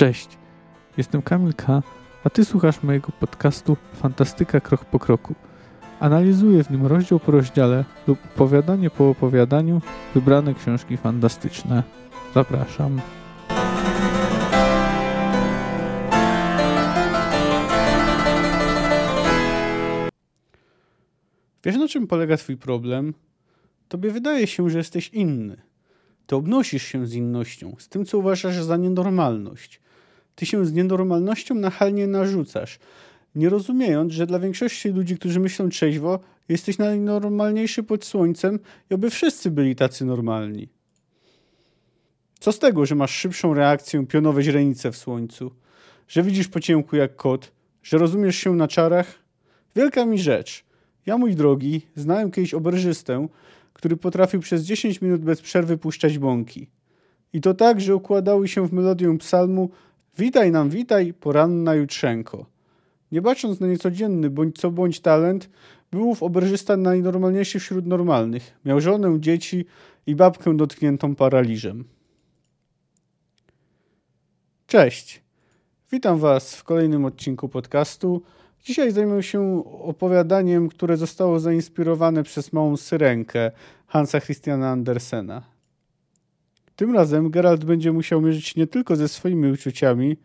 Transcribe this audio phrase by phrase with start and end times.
[0.00, 0.28] Cześć,
[0.96, 1.82] jestem Kamil K.,
[2.24, 5.34] a Ty słuchasz mojego podcastu Fantastyka Krok po Kroku.
[5.98, 9.80] Analizuję w nim rozdział po rozdziale lub opowiadanie po opowiadaniu
[10.14, 11.82] wybrane książki fantastyczne.
[12.34, 13.00] Zapraszam.
[21.64, 23.14] Wiesz, na czym polega Twój problem?
[23.88, 25.62] Tobie wydaje się, że jesteś inny.
[26.26, 29.80] Ty obnosisz się z innością, z tym, co uważasz za nienormalność.
[30.40, 32.78] Ty się z nienormalnością nachalnie narzucasz,
[33.34, 38.58] nie rozumiejąc, że dla większości ludzi, którzy myślą trzeźwo, jesteś najnormalniejszy pod słońcem
[38.90, 40.68] i oby wszyscy byli tacy normalni.
[42.38, 45.50] Co z tego, że masz szybszą reakcję, pionowe źrenice w słońcu,
[46.08, 49.14] że widzisz po ciemku jak kot, że rozumiesz się na czarach?
[49.76, 50.64] Wielka mi rzecz.
[51.06, 53.28] Ja, mój drogi, znałem kiedyś oberżystę,
[53.72, 56.66] który potrafił przez 10 minut bez przerwy puszczać bąki.
[57.32, 59.70] I to tak, że układały się w melodię psalmu
[60.18, 62.46] Witaj nam, witaj, poranna jutrzenko.
[63.12, 65.50] Nie bacząc na niecodzienny bądź co bądź talent,
[65.90, 68.58] był ów oberżysta najnormalniejszy wśród normalnych.
[68.64, 69.66] Miał żonę, dzieci
[70.06, 71.84] i babkę dotkniętą paraliżem.
[74.66, 75.22] Cześć.
[75.92, 78.22] Witam Was w kolejnym odcinku podcastu.
[78.64, 83.50] Dzisiaj zajmę się opowiadaniem, które zostało zainspirowane przez małą syrenkę
[83.86, 85.42] Hansa Christiana Andersena.
[86.80, 90.16] Tym razem Geralt będzie musiał mierzyć nie tylko ze swoimi uczuciami,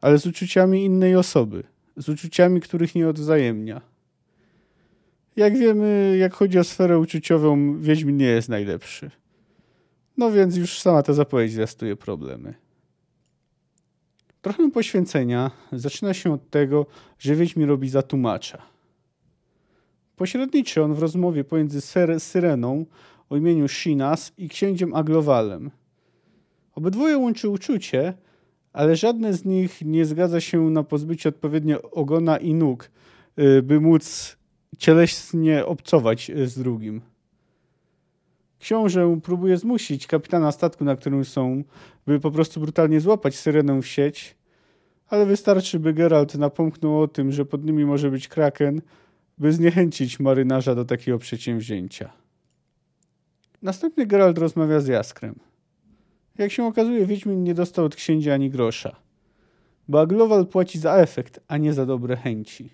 [0.00, 1.62] ale z uczuciami innej osoby,
[1.96, 3.80] z uczuciami, których nie odwzajemnia.
[5.36, 9.10] Jak wiemy, jak chodzi o sferę uczuciową, Wiedźmin nie jest najlepszy.
[10.16, 12.54] No więc już sama ta zapowiedź zwiastuje problemy.
[14.42, 16.86] Trochę poświęcenia zaczyna się od tego,
[17.18, 18.62] że Wiedźmin robi za tłumacza.
[20.16, 21.80] Pośredniczy on w rozmowie pomiędzy
[22.18, 22.86] Syreną
[23.30, 25.70] o imieniu Shinas i księciem Aglowalem.
[26.78, 28.14] Obydwoje łączy uczucie,
[28.72, 32.90] ale żadne z nich nie zgadza się na pozbycie odpowiednio ogona i nóg,
[33.38, 34.36] y, by móc
[34.78, 37.00] cieleśnie obcować y, z drugim.
[38.58, 41.64] Książę próbuje zmusić kapitana statku, na którym są,
[42.06, 44.36] by po prostu brutalnie złapać syrenę w sieć,
[45.08, 48.80] ale wystarczy, by Geralt napomknął o tym, że pod nimi może być kraken,
[49.38, 52.12] by zniechęcić marynarza do takiego przedsięwzięcia.
[53.62, 55.47] Następnie Geralt rozmawia z Jaskrem.
[56.38, 58.96] Jak się okazuje, Wiedźmin nie dostał od księcia ani grosza.
[59.88, 60.06] Bo
[60.44, 62.70] płaci za efekt, a nie za dobre chęci.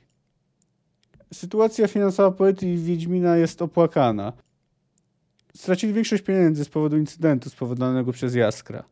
[1.33, 4.33] Sytuacja finansowa poety i Wiedźmina jest opłakana.
[5.57, 8.85] Stracili większość pieniędzy z powodu incydentu spowodowanego przez Jaskra.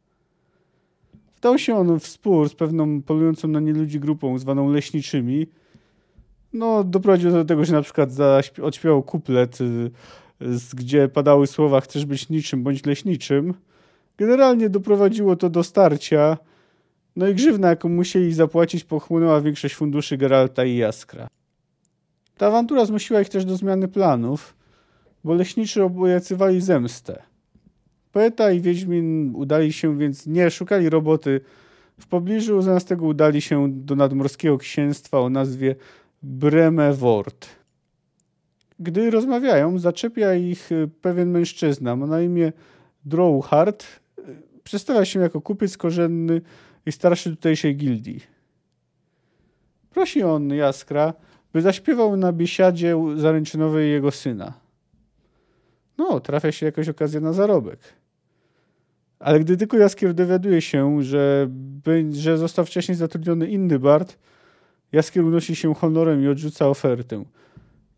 [1.37, 5.47] Wdał się on w spór z pewną polującą na nie ludzi grupą zwaną leśniczymi.
[6.53, 8.11] No, doprowadził do tego, że na przykład
[8.63, 9.91] odśpiewał kuplet, y,
[10.75, 13.55] gdzie padały słowa chcesz być niczym bądź leśniczym–
[14.23, 16.39] Generalnie doprowadziło to do starcia,
[17.17, 21.29] no i grzywna, jaką musieli zapłacić, pochłonęła większość funduszy Geralta i Jaskra.
[22.37, 24.55] Ta awantura zmusiła ich też do zmiany planów,
[25.25, 27.23] bo leśniczy obiecywali zemstę.
[28.13, 31.41] Poeta i Wiedźmin udali się więc, nie szukali roboty
[32.01, 35.77] w pobliżu, zamiast tego udali się do nadmorskiego księstwa o nazwie
[36.23, 37.49] Bremewort.
[38.79, 42.53] Gdy rozmawiają, zaczepia ich pewien mężczyzna, ma na imię
[43.05, 44.02] Drouhard,
[44.65, 46.41] przedstawia się jako kupiec korzenny
[46.87, 48.21] i starszy tutejszej gildii.
[49.91, 51.15] Prosi on Jaskra,
[51.53, 54.53] by zaśpiewał na biesiadzie zaręczynowej jego syna.
[55.99, 57.79] No, trafia się jakaś okazja na zarobek.
[59.19, 61.49] Ale gdy tylko Jaskier dowiaduje się, że,
[62.13, 64.19] że został wcześniej zatrudniony inny bard,
[64.93, 67.25] Jaskier unosi się honorem i odrzuca ofertę.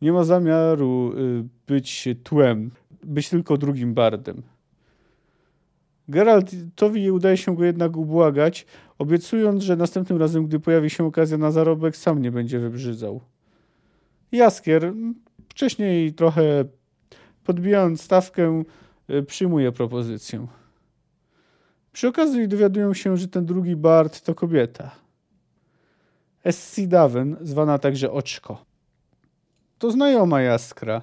[0.02, 2.70] Nie ma zamiaru y, być tłem,
[3.04, 4.42] być tylko drugim bardem.
[6.08, 8.66] Geraltowi udaje się go jednak ubłagać,
[8.98, 13.20] obiecując, że następnym razem, gdy pojawi się okazja na zarobek, sam nie będzie wybrzydzał.
[14.32, 14.92] Jaskier,
[15.48, 16.64] wcześniej trochę
[17.44, 18.62] podbijając stawkę,
[19.08, 20.46] e, przyjmuje propozycję.
[21.92, 24.90] Przy okazji dowiadują się, że ten drugi Bart to kobieta.
[26.44, 28.64] Essie Daven, zwana także Oczko.
[29.78, 31.02] To znajoma Jaskra.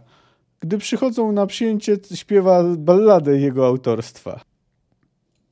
[0.60, 4.51] Gdy przychodzą na przyjęcie, śpiewa balladę jego autorstwa.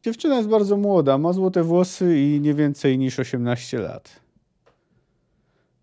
[0.04, 4.19] Dziewczyna jest bardzo młoda, ma złote włosy i nie więcej niż 18 lat.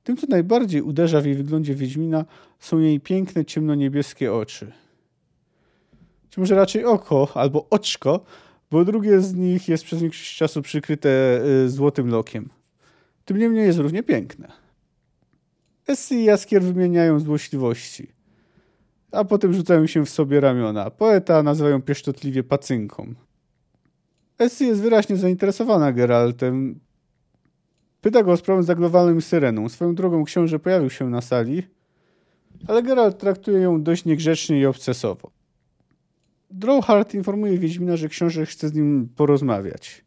[0.05, 2.25] Tym, co najbardziej uderza w jej wyglądzie Wiedźmina,
[2.59, 4.73] są jej piękne, ciemnoniebieskie oczy.
[6.31, 8.25] Czy może raczej oko albo oczko,
[8.71, 12.49] bo drugie z nich jest przez większość czasu przykryte y, złotym lokiem.
[13.25, 14.53] Tym niemniej jest równie piękne.
[15.87, 18.13] Essie i Jaskier wymieniają złośliwości,
[19.13, 20.91] a potem rzucają się w sobie ramiona.
[20.91, 23.15] Poeta nazywają pieszczotliwie pacynką.
[24.39, 26.81] Essie jest wyraźnie zainteresowana Geraltem.
[28.01, 29.69] Pyta go o sprawę z zaglowalnym syreną.
[29.69, 31.63] Swoją drogą książę pojawił się na sali,
[32.69, 35.31] ale Geralt traktuje ją dość niegrzecznie i obcesowo.
[36.51, 40.05] Drawhard informuje Wiedźmina, że książę chce z nim porozmawiać.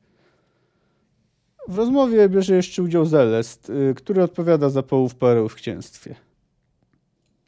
[1.68, 6.16] W rozmowie bierze jeszcze udział Zelest, y, który odpowiada za połów pereł w księstwie.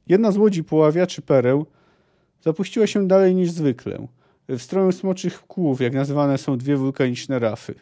[0.08, 1.66] Jedna z łodzi poławiaczy pereł
[2.42, 4.08] zapuściła się dalej niż zwykle,
[4.58, 7.76] w stronę smoczych kłów, jak nazywane są dwie wulkaniczne rafy.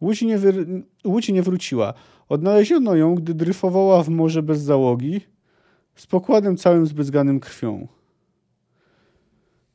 [0.00, 0.38] Łódź nie.
[1.04, 1.94] Łódź nie wróciła.
[2.28, 5.20] Odnaleziono ją, gdy dryfowała w morze bez załogi,
[5.94, 7.88] z pokładem całym zbryzganym krwią.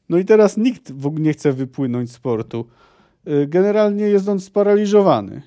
[0.10, 2.66] No i teraz nikt w ogóle nie chce wypłynąć z portu.
[3.28, 5.42] Y, generalnie jest on sparaliżowany.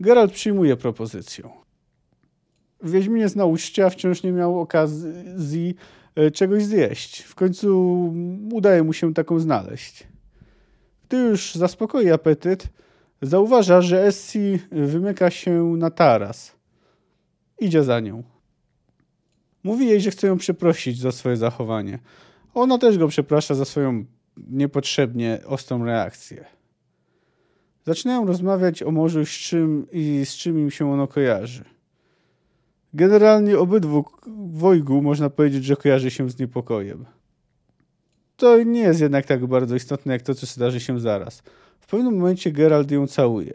[0.00, 1.50] Geralt przyjmuje propozycję.
[2.82, 5.74] Wiedźmin jest na uczcie, wciąż nie miał okazji
[6.32, 7.22] czegoś zjeść.
[7.22, 8.14] W końcu
[8.52, 10.06] udaje mu się taką znaleźć.
[11.08, 12.68] Gdy już zaspokoi apetyt,
[13.22, 16.52] zauważa, że Essie wymyka się na taras.
[17.60, 18.22] Idzie za nią.
[19.64, 21.98] Mówi jej, że chce ją przeprosić za swoje zachowanie.
[22.54, 24.04] Ona też go przeprasza za swoją
[24.36, 26.44] niepotrzebnie ostrą reakcję.
[27.86, 31.64] Zaczynają rozmawiać o morzu z czym i z czym im się ono kojarzy.
[32.94, 34.04] Generalnie obydwu
[34.52, 37.04] wojgu można powiedzieć, że kojarzy się z niepokojem.
[38.36, 41.42] To nie jest jednak tak bardzo istotne, jak to, co zdarzy się zaraz.
[41.80, 43.54] W pewnym momencie Gerald ją całuje.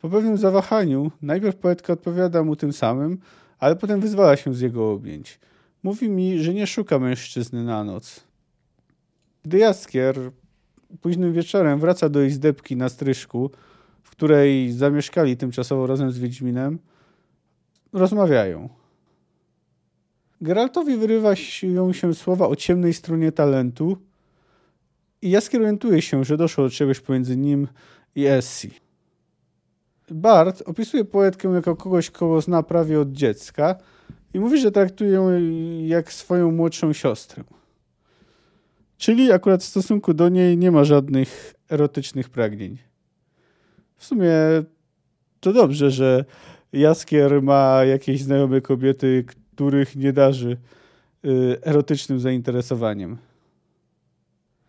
[0.00, 3.18] Po pewnym zawahaniu, najpierw poetka odpowiada mu tym samym,
[3.58, 5.38] ale potem wyzwala się z jego objęć.
[5.82, 8.20] Mówi mi, że nie szuka mężczyzny na noc.
[9.42, 10.16] Gdy Jaskier
[11.00, 13.50] późnym wieczorem wraca do izdebki na stryżku,
[14.02, 16.78] w której zamieszkali tymczasowo razem z Wiedźminem,
[17.96, 18.68] rozmawiają.
[20.40, 21.36] Geraltowi wyrywa
[21.92, 23.96] się słowa o ciemnej stronie talentu
[25.22, 25.62] i Jaskier
[25.98, 27.68] się, że doszło do czegoś pomiędzy nim
[28.14, 28.70] i Essie.
[30.10, 33.76] Bart opisuje poetkę jako kogoś, kogo zna prawie od dziecka
[34.34, 35.28] i mówi, że traktuje ją
[35.86, 37.44] jak swoją młodszą siostrę.
[38.98, 42.78] Czyli akurat w stosunku do niej nie ma żadnych erotycznych pragnień.
[43.96, 44.32] W sumie
[45.40, 46.24] to dobrze, że
[46.72, 49.24] Jaskier ma jakieś znajome kobiety,
[49.54, 50.56] których nie darzy
[51.24, 53.16] y, erotycznym zainteresowaniem.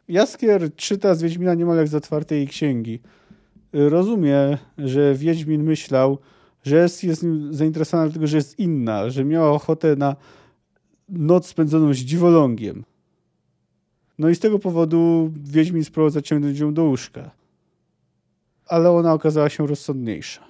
[0.08, 3.00] Jaskier czyta z Wiedźmina niemal jak z otwartej księgi.
[3.74, 6.18] Rozumie, że Wiedźmin myślał,
[6.64, 10.16] że jest, jest zainteresowana dlatego, że jest inna, że miała ochotę na
[11.10, 12.84] noc spędzoną z dziwolągiem.
[14.20, 17.32] No i z tego powodu Wiedźmin spróbował zaciągnąć ją do łóżka.
[18.68, 20.47] Ale ona okazała się rozsądniejsza.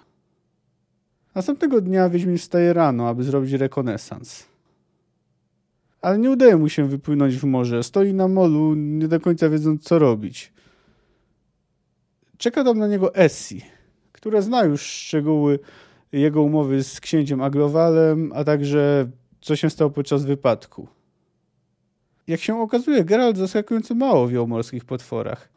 [1.37, 4.45] Następnego dnia Wiedźmin wstaje rano, aby zrobić rekonesans.
[6.01, 7.83] Ale nie udaje mu się wypłynąć w morze.
[7.83, 10.53] Stoi na molu, nie do końca wiedząc, co robić.
[12.37, 13.61] Czeka tam na niego Essie,
[14.11, 15.59] która zna już szczegóły
[16.11, 19.09] jego umowy z księciem Agrowalem, a także
[19.41, 20.87] co się stało podczas wypadku.
[22.27, 25.49] Jak się okazuje, Geralt zaskakująco mało wie o morskich potworach.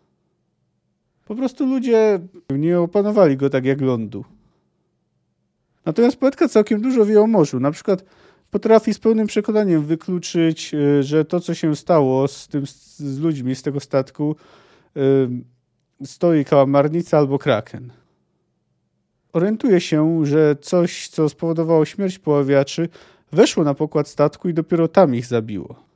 [1.24, 4.24] Po prostu ludzie nie opanowali go tak jak lądu.
[5.84, 7.60] Natomiast poetka całkiem dużo wie o morzu.
[7.60, 8.04] Na przykład
[8.50, 13.54] potrafi z pełnym przekonaniem wykluczyć, y, że to, co się stało z, tym, z ludźmi
[13.54, 14.36] z tego statku,
[14.96, 15.00] y,
[16.06, 17.92] stoi kałamarnica albo kraken.
[19.32, 22.88] Orientuje się, że coś, co spowodowało śmierć poławiaczy,
[23.32, 25.90] weszło na pokład statku i dopiero tam ich zabiło.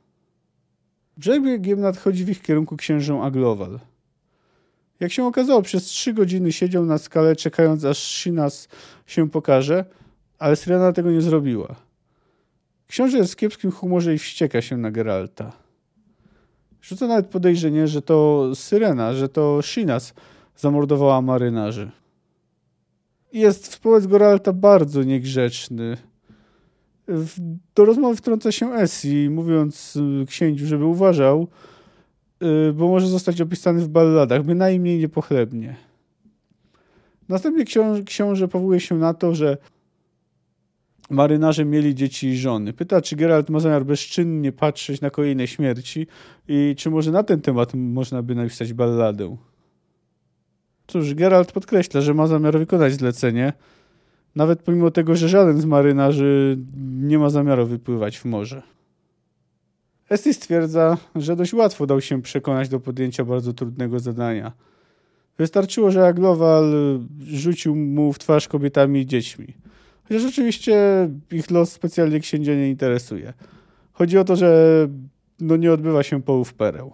[1.17, 3.79] Brzegiem nadchodzi w ich kierunku księżę Aglowal.
[4.99, 8.67] Jak się okazało, przez trzy godziny siedział na skale, czekając aż Shinas
[9.05, 9.85] się pokaże,
[10.39, 11.75] ale Syrena tego nie zrobiła.
[12.87, 15.51] Książę jest w kiepskim humorze i wścieka się na Geralta.
[16.81, 20.13] Rzuca nawet podejrzenie, że to Syrena, że to Shinas
[20.55, 21.91] zamordowała marynarzy.
[23.33, 25.97] Jest wobec Geralta bardzo niegrzeczny
[27.75, 31.47] do rozmowy wtrąca się Essie, mówiąc y, księciu, żeby uważał,
[32.73, 35.75] bo może zostać opisany w balladach, bynajmniej niepochlebnie.
[37.29, 39.57] Następnie książ książę powołuje się na to, że
[41.09, 42.73] marynarze mieli dzieci i żony.
[42.73, 46.07] Pyta, czy Geralt ma zamiar bezczynnie patrzeć na kolejne śmierci
[46.47, 49.37] i czy może na ten temat można by napisać balladę.
[50.87, 53.53] Cóż, Geralt podkreśla, że ma zamiar wykonać zlecenie,
[54.35, 56.57] nawet pomimo tego, że żaden z marynarzy
[57.01, 58.74] nie ma zamiaru wypływać w morze.
[60.09, 64.51] Esti stwierdza, że dość łatwo dał się przekonać do podjęcia bardzo trudnego zadania.
[65.37, 66.73] Wystarczyło, że Aglowal
[67.27, 69.53] rzucił mu w twarz kobietami i dziećmi.
[70.03, 73.33] Chociaż oczywiście ich los specjalnie księcia nie interesuje.
[73.93, 74.87] Chodzi o to, że
[75.39, 76.93] no nie odbywa się połów pereł.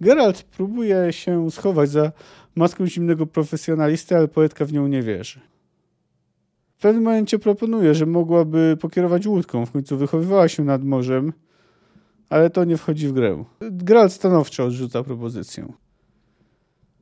[0.00, 2.12] Geralt próbuje się schować za
[2.54, 5.40] maską zimnego profesjonalisty, ale poetka w nią nie wierzy.
[6.76, 9.66] W pewnym momencie proponuje, że mogłaby pokierować łódką.
[9.66, 11.32] W końcu wychowywała się nad morzem,
[12.28, 13.44] ale to nie wchodzi w grę.
[13.60, 15.72] Geralt stanowczo odrzuca propozycję.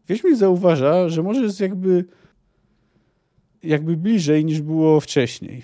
[0.08, 2.04] Wiedźmin zauważa, że może jest jakby,
[3.62, 5.62] jakby bliżej niż było wcześniej.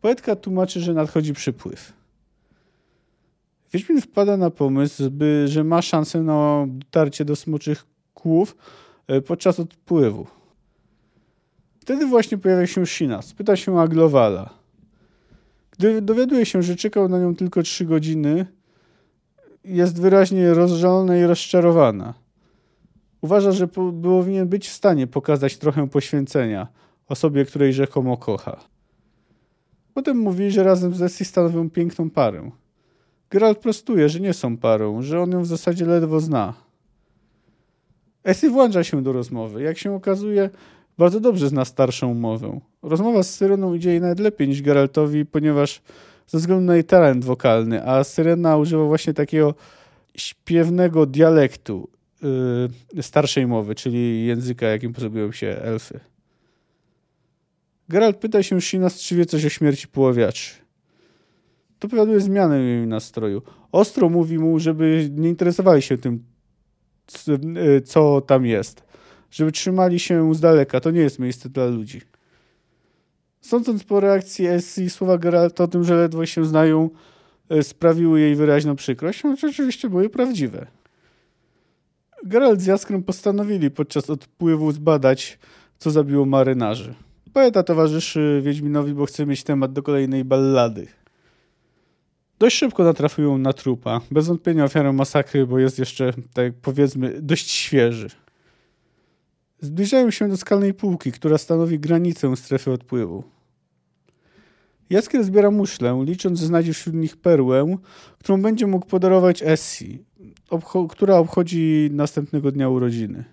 [0.00, 1.92] Poetka tłumaczy, że nadchodzi przypływ.
[3.72, 8.56] Wiedźmin wpada na pomysł, by, że ma szansę na dotarcie do smoczych kłów
[9.06, 10.26] e, podczas odpływu.
[11.80, 13.32] Wtedy właśnie pojawia się Shinas.
[13.32, 14.57] Pyta się Aglowala.
[15.78, 18.46] Gdy dowiaduje się, że czekał na nią tylko trzy godziny,
[19.64, 22.14] jest wyraźnie rozżalona i rozczarowana.
[23.20, 23.68] Uważa, że
[24.02, 26.68] powinien być w stanie pokazać trochę poświęcenia
[27.08, 28.60] osobie, której rzekomo kocha.
[29.94, 32.50] Potem mówi, że razem z Essie stanowią piękną parę.
[33.30, 36.54] Geralt prostuje, że nie są parą, że on ją w zasadzie ledwo zna.
[38.24, 39.62] Essie włącza się do rozmowy.
[39.62, 40.50] Jak się okazuje,
[40.98, 42.60] bardzo dobrze zna starszą mowę.
[42.82, 45.82] Rozmowa z Syreną idzie jej nawet lepiej niż Geraltowi, ponieważ
[46.26, 49.54] ze względu na jej talent wokalny, a Syrena używa właśnie takiego
[50.16, 51.88] śpiewnego dialektu
[52.94, 56.00] yy, starszej mowy, czyli języka, jakim posługują się elfy.
[57.88, 60.54] Geralt pyta się Shinas, czy wie coś o śmierci poławiaczy.
[61.78, 63.42] To powoduje zmianę jej nastroju.
[63.72, 66.24] Ostro mówi mu, żeby nie interesowali się tym,
[67.84, 68.87] co tam jest.
[69.30, 70.80] Żeby trzymali się z daleka.
[70.80, 72.00] To nie jest miejsce dla ludzi.
[73.40, 76.90] Sądząc po reakcji Essie, słowa Geralta o tym, że ledwo się znają,
[77.48, 80.66] e, sprawiły jej wyraźną przykrość, choć oczywiście były prawdziwe.
[82.24, 85.38] Geralt z Jaskrem postanowili podczas odpływu zbadać,
[85.78, 86.94] co zabiło marynarzy.
[87.32, 90.86] Poeta towarzyszy Wiedźminowi, bo chce mieć temat do kolejnej ballady.
[92.38, 94.00] Dość szybko natrafiują na trupa.
[94.10, 98.08] Bez wątpienia ofiarą masakry, bo jest jeszcze, tak powiedzmy, dość świeży.
[99.60, 103.24] Zbliżają się do skalnej półki, która stanowi granicę strefy odpływu.
[104.90, 107.76] Jaskier zbiera muszlę, licząc, że znajdzie wśród nich perłę,
[108.18, 110.04] którą będzie mógł podarować Essie,
[110.50, 113.24] obcho która obchodzi następnego dnia urodziny.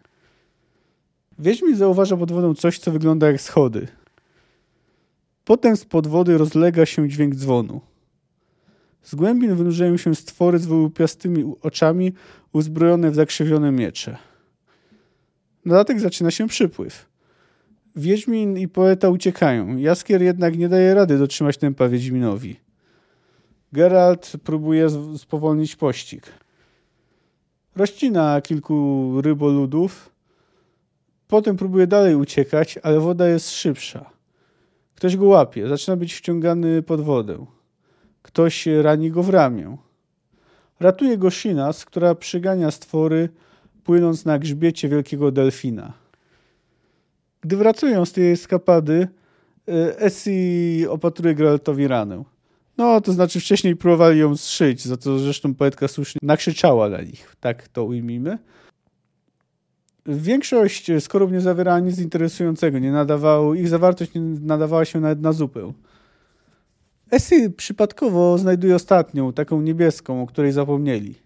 [1.39, 3.87] Wiedźmin zauważa pod wodą coś, co wygląda jak schody.
[5.45, 7.81] Potem z pod wody rozlega się dźwięk dzwonu.
[9.03, 12.13] Z głębin wynurzają się stwory z wyłupiastymi oczami,
[12.53, 14.17] uzbrojone w zakrzywione miecze.
[15.65, 17.05] Dodatek zaczyna się przypływ.
[17.95, 19.77] Wiedźmin i poeta uciekają.
[19.77, 22.59] Jaskier jednak nie daje rady dotrzymać tempa Wiedźminowi.
[23.73, 26.23] Geralt próbuje spowolnić pościg.
[27.75, 30.09] Rozcina kilku ryboludów,
[31.27, 34.09] potem próbuje dalej uciekać, ale woda jest szybsza.
[34.95, 37.45] Ktoś go łapie, zaczyna być wciągany pod wodę.
[38.21, 39.77] Ktoś rani go w ramię.
[40.79, 43.29] Ratuje go Shinas, która przygania stwory,
[43.85, 45.93] płynąc na grzbiecie wielkiego delfina.
[47.41, 49.07] Gdy wracają z tej eskapady,
[49.67, 52.23] e, Essie opatruje Geraltowi ranę.
[52.77, 57.35] No, to znaczy wcześniej próbowali ją zszyć, za to zresztą poetka słusznie nakrzyczała na nich,
[57.39, 58.37] tak to ujmijmy.
[60.05, 65.33] Większość skorup nie zawierała nic interesującego, nie nadawało, ich zawartość nie nadawała się nawet na
[65.33, 65.73] zupę.
[67.11, 71.24] Essie przypadkowo znajduje ostatnią, taką niebieską, o której zapomnieli.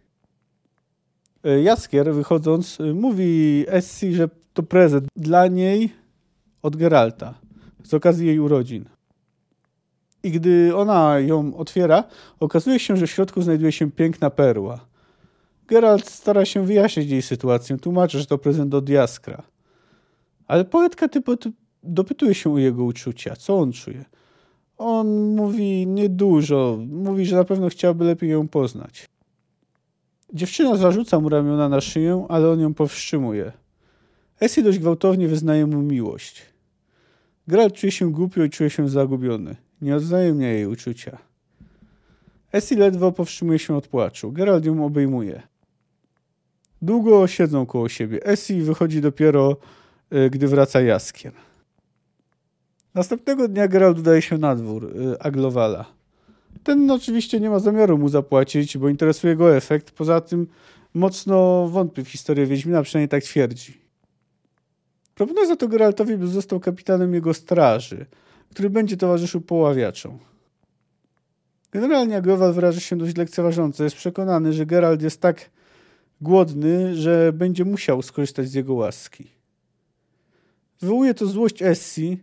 [1.43, 5.93] E, Jaskier, wychodząc, e, mówi Essie, że to prezent dla niej
[6.62, 7.34] od Geralta
[7.84, 8.86] z okazji jej urodzin.
[10.24, 12.03] I gdy ona ją otwiera,
[12.39, 14.86] okazuje się, że w środku znajduje się piękna perła.
[15.67, 19.43] Geralt stara się wyjaśnić jej sytuację, tłumaczy, że to prezent od Jaskra.
[20.48, 21.31] Ale poetka typu
[21.84, 24.05] dopytuje się o jego uczucia, co on czuje.
[24.77, 29.10] On mówi niedużo, mówi, że na pewno chciałby lepiej ją poznać.
[30.33, 33.51] Dziewczyna zarzuca mu ramiona na szyję, ale on ją powstrzymuje.
[34.39, 36.41] Essie dość gwałtownie wyznaje mu miłość.
[37.48, 39.55] Geralt czuje się głupio i czuje się zagubiony.
[39.81, 41.17] Nie odwzajemnia jej uczucia.
[42.51, 44.31] Essie ledwo powstrzymuje się od płaczu.
[44.31, 45.41] Geralt ją obejmuje.
[46.81, 48.25] Długo siedzą koło siebie.
[48.25, 49.57] Essie wychodzi dopiero,
[50.09, 51.33] e, gdy wraca Jaskier.
[52.93, 55.99] Następnego dnia Geralt udaje się na dwór y, Aglowala.
[56.63, 59.91] Ten oczywiście nie ma zamiaru mu zapłacić, bo interesuje go efekt.
[59.91, 60.48] Poza tym
[60.94, 63.82] mocno wątpi w historię Wiedźmina, przynajmniej tak twierdzi.
[65.15, 68.06] Proponuje za to Geraltowi, by został kapitanem jego straży,
[68.51, 70.20] który będzie towarzyszył poławiaczom.
[71.72, 73.84] Generalnie Agrowal wyraża się dość lekceważąco.
[73.84, 75.50] Jest przekonany, że Geralt jest tak
[76.22, 79.27] głodny, że będzie musiał skorzystać z jego łaski.
[80.82, 82.18] Wywołuje to złość Essie,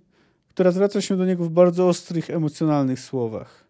[0.48, 3.65] która zwraca się do niego w bardzo ostrych, emocjonalnych słowach.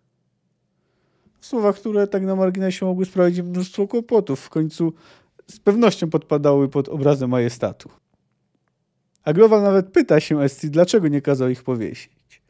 [1.41, 4.41] Słowa, które tak na marginesie mogły sprawić mnóstwo kłopotów.
[4.41, 4.93] W końcu
[5.51, 7.91] z pewnością podpadały pod obrazem majestatu.
[9.25, 12.43] A nawet pyta się Essie, dlaczego nie kazał ich powiesić.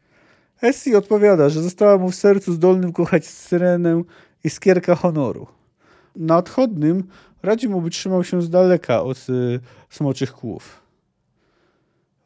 [0.63, 4.03] Essie odpowiada, że została mu w sercu zdolnym kochać syrenę
[4.45, 5.47] i skierka honoru.
[6.17, 7.05] Na odchodnym
[7.43, 10.86] radzi mu, by trzymał się z daleka od y, smoczych kłów.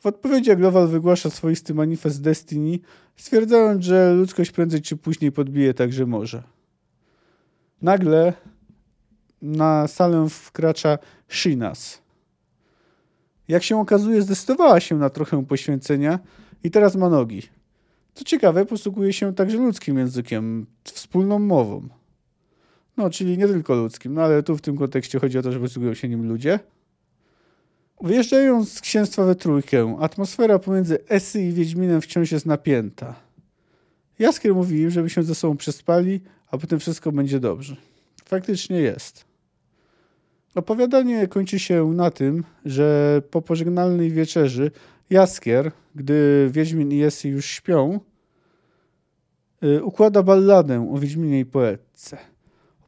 [0.00, 2.78] W odpowiedzi Glowal wygłasza swoisty manifest Destiny,
[3.16, 6.42] stwierdzając, że ludzkość prędzej czy później podbije także morze.
[7.83, 8.33] Nagle
[9.42, 12.02] na salę wkracza Shinas.
[13.49, 16.19] Jak się okazuje, zdecydowała się na trochę poświęcenia
[16.64, 17.42] i teraz ma nogi.
[18.14, 21.88] Co ciekawe, posługuje się także ludzkim językiem, wspólną mową.
[22.97, 25.61] No, czyli nie tylko ludzkim, no ale tu w tym kontekście chodzi o to, że
[25.61, 26.59] posługują się nim ludzie.
[28.02, 33.14] Wyjeżdżając z księstwa we trójkę, atmosfera pomiędzy Esy i Wiedźminem wciąż jest napięta.
[34.19, 37.76] Jaskier mówi im, żeby się ze sobą przespali, a potem wszystko będzie dobrze.
[38.25, 39.25] Faktycznie jest.
[40.54, 44.71] Opowiadanie kończy się na tym, że po pożegnalnej wieczerzy
[45.11, 48.00] Jaskier, gdy Wiedźmin i Esy już śpią,
[49.64, 52.19] y, układa balladę o Wiedźminie i poetce.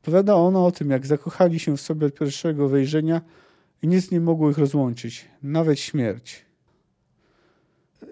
[0.02, 3.20] Opowiada ona o tym, jak zakochali się w sobie od pierwszego wejrzenia
[3.82, 6.44] i nic nie mogło ich rozłączyć, nawet śmierć.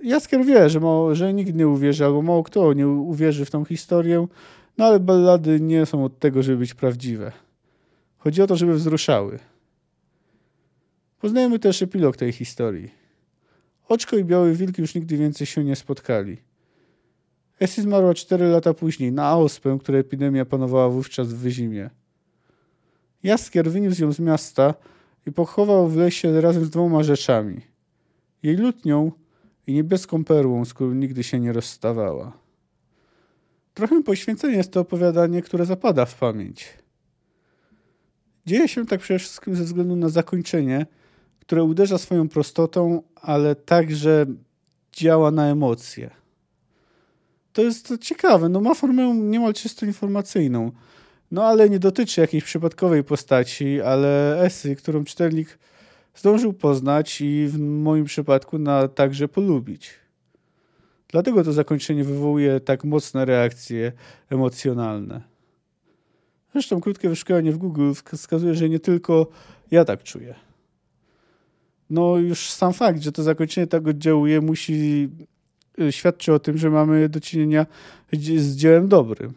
[0.03, 3.65] Jaskier wie, że, mało, że nikt nie uwierzy, albo mało kto nie uwierzy w tą
[3.65, 4.27] historię,
[4.79, 7.33] no ale ballady nie są od tego, żeby być prawdziwe.
[8.19, 9.39] Chodzi o to, żeby wzruszały.
[11.21, 12.91] Poznajemy też epilog tej historii.
[13.89, 16.37] Oczko i Biały Wilk już nigdy więcej się nie spotkali.
[17.61, 21.91] Essie zmarła cztery lata później na ospę, której epidemia panowała wówczas w Wyzimie.
[23.23, 24.75] Jaskier wyniósł ją z miasta
[25.27, 27.61] i pochował w lesie razem z dwoma rzeczami.
[28.43, 29.13] Jej lutnią
[29.67, 32.33] i niebieską perłą, z którą nigdy się nie rozstawała.
[33.75, 36.69] Trochę poświęcenie jest to opowiadanie, które zapada w pamięć.
[38.47, 40.87] Dzieje się tak przede wszystkim ze względu na zakończenie,
[41.41, 44.27] które uderza swoją prostotą, ale także
[44.93, 46.11] działa na emocje.
[47.53, 50.73] To jest ciekawe, no ma formę niemal czysto informacyjną,
[51.31, 55.59] no ale nie dotyczy jakiejś przypadkowej postaci, ale esy, którą czytelnik
[56.15, 59.91] zdążył poznać i w moim przypadku na także polubić.
[61.09, 63.93] Dlatego to zakończenie wywołuje tak mocne reakcje
[64.31, 65.21] emocjonalne.
[66.53, 69.27] Zresztą krótkie wyszukiwanie w Google wskazuje, że nie tylko
[69.71, 70.35] ja tak czuję.
[71.91, 75.09] No już sam fakt, że to zakończenie tak oddziałuje, musi
[75.81, 77.67] y, świadczy o tym, że mamy do czynienia
[78.37, 79.33] z dziełem dobrym.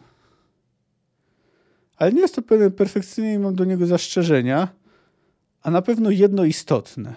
[1.96, 2.42] Ale nie jest to
[2.76, 4.68] perfekcyjnie i mam do niego zastrzeżenia,
[5.62, 7.14] a na pewno jedno istotne.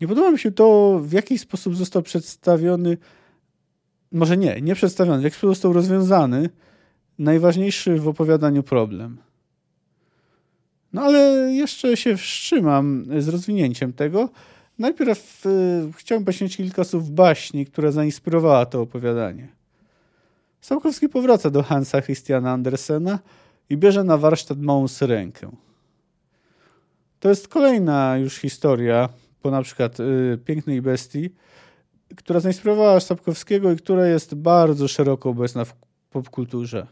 [0.00, 2.96] Nie podoba mi się to, w jaki sposób został przedstawiony,
[4.12, 6.50] może nie, nie przedstawiony, w jaki sposób został rozwiązany
[7.18, 9.18] najważniejszy w opowiadaniu problem.
[10.92, 11.18] No ale
[11.52, 14.28] jeszcze się wstrzymam z rozwinięciem tego.
[14.78, 19.48] Najpierw y, chciałem poświęcić kilka słów baśni, która zainspirowała to opowiadanie.
[20.60, 23.18] Sapkowski powraca do Hansa Christiana Andersena
[23.70, 25.50] i bierze na warsztat małą syrenkę.
[27.20, 29.08] To jest kolejna już historia,
[29.42, 31.30] po na przykład y, Pięknej Bestii,
[32.16, 35.74] która zainspirowała Sapkowskiego i która jest bardzo szeroko obecna w
[36.10, 36.86] popkulturze.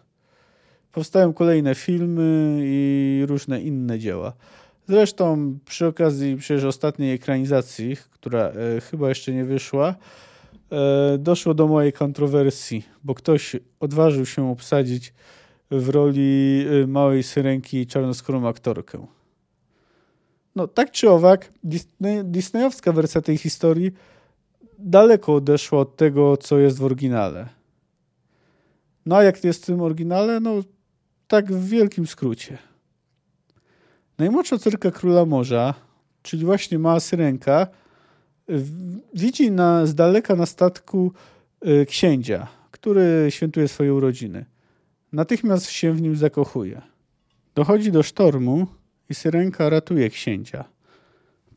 [0.93, 4.33] Powstają kolejne filmy i różne inne dzieła.
[4.89, 9.95] Zresztą przy okazji przecież ostatniej ekranizacji, która e, chyba jeszcze nie wyszła,
[11.19, 15.13] doszło do mojej kontrowersji, bo ktoś odważył się obsadzić
[15.71, 19.07] w roli e, małej syrenki czarnoskórą aktorkę.
[20.57, 23.93] No tak czy owak, Disney, disneyowska wersja tej historii
[24.79, 27.49] daleko odeszła od tego, co jest w oryginale.
[29.07, 30.41] No a jak jest w tym oryginale?
[30.41, 30.63] No
[31.29, 32.59] tak w wielkim skrócie.
[34.19, 35.75] Najmłodsza córka króla morza,
[36.23, 37.67] czyli właśnie mała syrenka,
[39.15, 41.13] widzi na, z daleka na statku
[41.67, 44.45] y, księcia, który świętuje swoje urodziny.
[45.13, 46.83] Natychmiast się w nim zakochuje.
[47.55, 48.67] Dochodzi do sztormu
[49.11, 50.65] i syrenka ratuje księcia.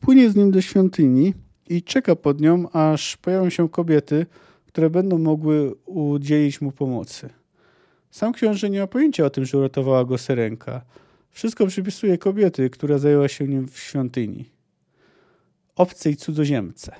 [0.00, 1.34] Płynie z nim do świątyni
[1.68, 4.26] i czeka pod nią, aż pojawią się kobiety,
[4.66, 7.30] które będą mogły udzielić mu pomocy.
[8.10, 10.82] Sam książę nie ma pojęcia o tym, że uratowała go syrenka.
[11.30, 14.50] Wszystko przypisuje kobiety, która zajęła się nim w świątyni.
[15.80, 16.92] Obcej cudzoziemce.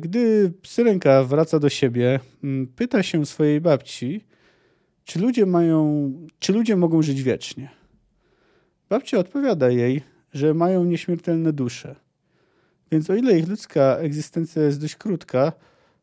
[0.00, 4.24] Gdy syrenka wraca do siebie, mm, pyta się swojej babci,
[5.04, 7.68] czy ludzie mają, czy ludzie mogą żyć wiecznie.
[8.88, 11.96] Babcia odpowiada jej, że mają nieśmiertelne dusze.
[12.92, 15.52] Więc o ile ich ludzka egzystencja jest dość krótka,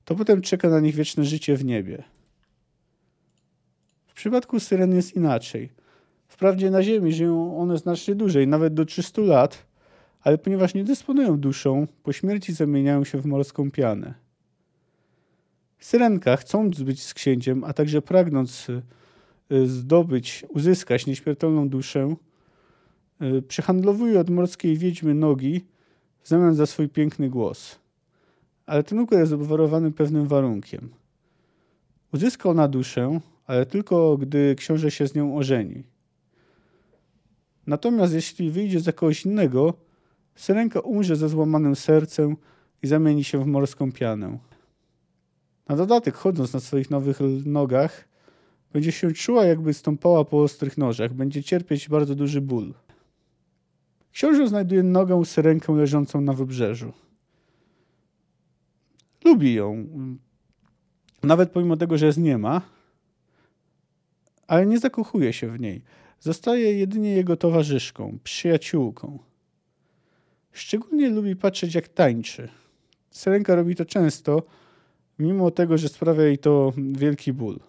[0.06, 2.04] to potem czeka na nich wieczne życie w niebie.
[4.08, 5.69] W przypadku syren jest inaczej.
[6.28, 9.73] Wprawdzie na Ziemi żyją one znacznie dłużej, nawet do 300 lat,
[10.24, 14.14] ale ponieważ nie dysponują duszą, po śmierci zamieniają się w morską pianę.
[15.80, 18.68] Syrenka, chcąc być z księciem, a także pragnąc
[19.52, 22.16] y, zdobyć, uzyskać nieśmiertelną duszę,
[23.22, 25.66] y, przyhandlowuje od morskiej wiedźmy nogi
[26.22, 27.80] w zamian za swój piękny głos.
[28.66, 30.90] Ale ten układ jest obwarowany pewnym warunkiem.
[32.14, 35.84] Uzyska ona duszę, ale tylko gdy książę się z nią ożeni.
[37.68, 39.74] Natomiast jeśli wyjdzie za kogoś innego,
[40.36, 42.38] syrenka umrze ze złamanym sercem
[42.84, 44.38] i zamieni się w morską pianę.
[45.69, 48.08] Na dodatek, chodząc na swoich nowych nogach,
[48.74, 51.13] będzie się czuła, jakby stąpała po ostrych nożach.
[51.13, 52.74] Będzie cierpieć bardzo duży ból.
[54.12, 56.93] Książę znajduje nogę syrenkę leżącą na wybrzeżu.
[59.26, 59.88] Lubi ją.
[61.24, 62.62] Nawet pomimo tego, że jest nie ma,
[64.48, 65.82] ale nie zakochuje się w niej.
[66.19, 69.19] Zostaje jedynie jego towarzyszką, przyjaciółką.
[70.54, 72.50] Szczególnie lubi patrzeć, jak tańczy.
[73.12, 74.44] Syrenka robi to często,
[75.20, 77.60] mimo tego, że sprawia jej to wielki ból.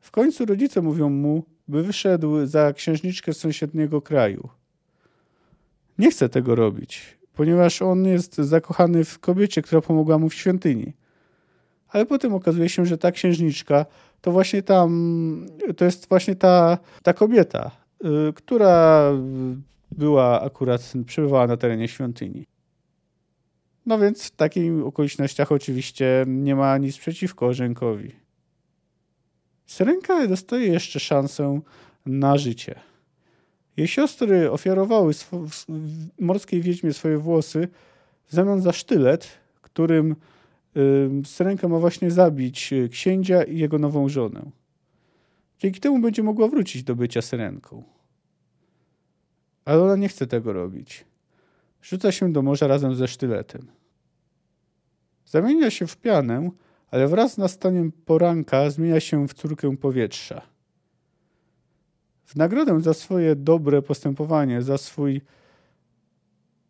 [0.00, 4.48] W końcu rodzice mówią mu, by wyszedł za księżniczkę z sąsiedniego kraju.
[5.98, 10.92] Nie chce tego robić, ponieważ on jest zakochany w kobiecie, która pomogła mu w świątyni.
[11.88, 13.86] Ale potem okazuje się, że ta księżniczka
[14.20, 15.46] to właśnie tam,
[15.76, 17.70] to jest właśnie ta, ta kobieta,
[18.04, 19.10] y, która
[19.92, 22.46] była akurat, przebywała na terenie świątyni.
[23.86, 28.12] No więc w takich okolicznościach oczywiście nie ma nic przeciwko Orzenkowi.
[29.66, 31.60] Syrenka dostaje jeszcze szansę
[32.06, 32.80] na życie.
[33.76, 35.12] Jej siostry ofiarowały
[36.20, 37.68] morskiej wiedźmie swoje włosy
[38.26, 39.28] w zamian za sztylet,
[39.62, 40.16] którym
[40.76, 44.50] y, Syrenka ma właśnie zabić y, księcia i jego nową żonę.
[45.58, 47.82] Dzięki temu będzie mogła wrócić do bycia Syrenką.
[49.64, 51.04] Ale ona nie chce tego robić.
[51.82, 53.66] Rzuca się do morza razem ze sztyletem.
[55.26, 56.50] Zamienia się w pianę,
[56.90, 60.42] ale wraz z nastaniem poranka zmienia się w córkę powietrza.
[62.24, 65.20] W nagrodę za swoje dobre postępowanie, za swój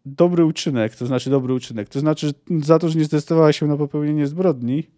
[0.07, 3.77] dobry uczynek, to znaczy dobry uczynek, to znaczy za to, że nie zdecydowała się na
[3.77, 4.91] popełnienie zbrodni,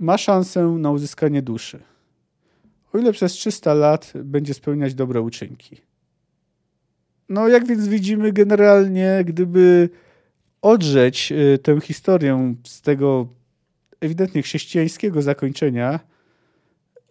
[0.00, 1.80] ma szansę na uzyskanie duszy.
[2.92, 5.89] O ile przez 300 lat będzie spełniać dobre uczynki.
[7.30, 9.88] No, jak więc widzimy, generalnie, gdyby
[10.62, 13.26] odrzeć y, tę historię z tego
[14.00, 16.00] ewidentnie chrześcijańskiego zakończenia,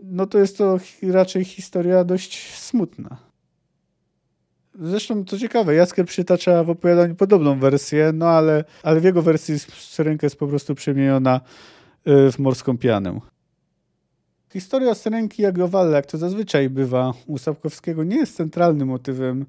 [0.04, 3.18] no to jest to raczej historia dość smutna.
[4.80, 9.60] Zresztą, co ciekawe, Jaskier przytacza w opowiadaniu podobną wersję, no ale, ale w jego wersji
[9.60, 11.42] Syrenka jest po prostu przemieniona
[12.08, 13.20] y, w morską pianę.
[14.54, 19.46] Historia Syrenki Jagrowale, jak to zazwyczaj bywa u Sapkowskiego, nie jest centralnym motywem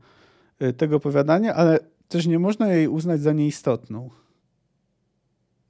[0.76, 4.10] tego opowiadania, ale też nie można jej uznać za nieistotną.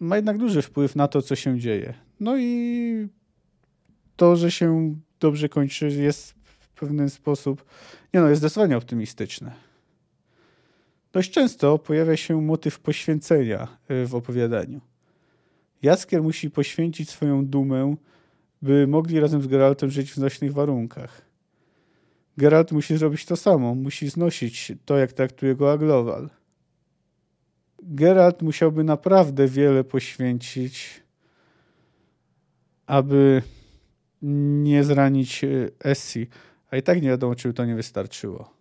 [0.00, 1.94] Ma jednak duży wpływ na to, co się dzieje.
[2.20, 3.08] No i
[4.16, 7.64] to, że się dobrze kończy, jest w pewien sposób,
[8.14, 9.52] nie no, jest zdecydowanie optymistyczne.
[11.12, 14.80] Dość często pojawia się motyw poświęcenia y, w opowiadaniu.
[15.82, 17.96] Jaskier musi poświęcić swoją dumę,
[18.62, 21.29] by mogli razem z Geraltem żyć w znośnych warunkach.
[22.40, 26.30] Geralt musi zrobić to samo, musi znosić to, jak traktuje go Aglowal.
[27.82, 31.02] Geralt musiałby naprawdę wiele poświęcić,
[32.86, 33.42] aby
[34.62, 35.48] nie zranić e,
[35.84, 36.26] Essie,
[36.70, 38.54] a i tak nie wiadomo, czy to nie wystarczyło.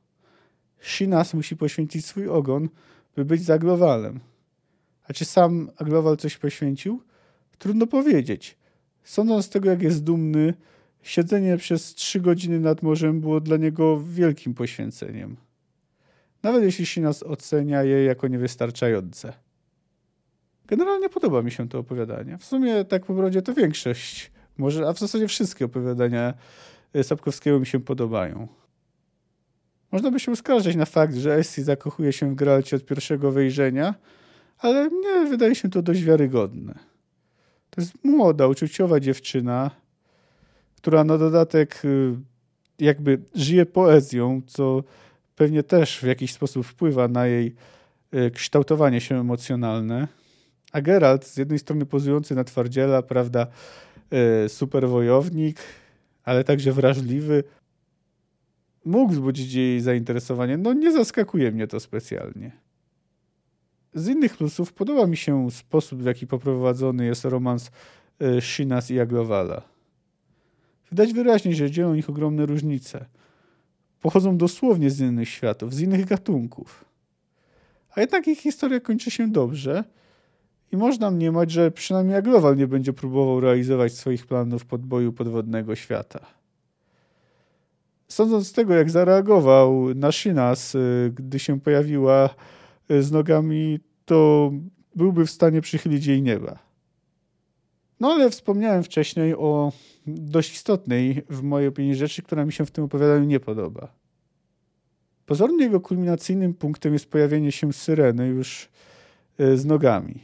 [0.82, 2.70] Shinas musi poświęcić swój ogon,
[3.16, 4.20] by być z Aglowalem.
[5.08, 7.02] A czy sam Aglowal coś poświęcił?
[7.58, 8.58] Trudno powiedzieć.
[9.04, 10.54] Sądząc z tego, jak jest dumny,
[11.02, 15.38] Siedzenie przez trzy godziny nad morzem było dla niego wielkim poświęceniem.
[16.44, 19.34] Nawet jeśli się nas ocenia je jako niewystarczające.
[20.68, 22.38] Generalnie podoba mi się to opowiadanie.
[22.38, 26.34] W sumie tak po prostu to większość, może, a w zasadzie wszystkie opowiadania
[26.94, 28.48] e, Sapkowskiego mi się podobają.
[29.92, 33.96] Można by się uskarżyć na fakt, że Essie zakochuje się w Geralcie od pierwszego wejrzenia,
[34.58, 36.74] ale mnie wydaje się to dość wiarygodne.
[37.70, 39.72] To jest młoda, uczuciowa dziewczyna,
[40.80, 42.16] która na dodatek y,
[42.80, 44.84] jakby żyje poezją, co
[45.36, 47.56] pewnie też w jakiś sposób wpływa na jej
[48.14, 50.08] y, kształtowanie się emocjonalne.
[50.72, 53.48] A Geralt z jednej strony pozujący na twardziela, prawda,
[54.46, 55.58] y, super wojownik,
[56.24, 57.44] ale także wrażliwy,
[58.86, 60.58] mógł wzbudzić jej zainteresowanie.
[60.58, 62.52] No nie zaskakuje mnie to specjalnie.
[63.94, 67.72] Z innych plusów podoba mi się sposób, w jaki poprowadzony jest romans
[68.40, 69.79] Shinas i Aglowala.
[70.92, 73.06] Widać wyraźnie, że dzielą ich ogromne różnice.
[74.02, 76.86] Pochodzą dosłownie z innych światów, z innych gatunków.
[77.96, 79.84] A jednak ich historia kończy się dobrze
[80.72, 86.26] i można mniemać, że przynajmniej Aglowal nie będzie próbował realizować swoich planów podboju podwodnego świata.
[88.08, 92.30] Sądząc z tego, jak zareagował Nashinas, y, gdy się pojawiła
[92.92, 94.52] y, z nogami, to
[94.96, 96.69] byłby w stanie przychylić jej nieba.
[98.00, 99.72] No ale wspomniałem wcześniej o
[100.08, 103.94] dość istotnej w mojej opinii rzeczy, która mi się w tym opowiadaniu nie podoba.
[105.26, 108.70] Pozornie jego kulminacyjnym punktem jest pojawienie się syreny już
[109.40, 110.20] y, z nogami.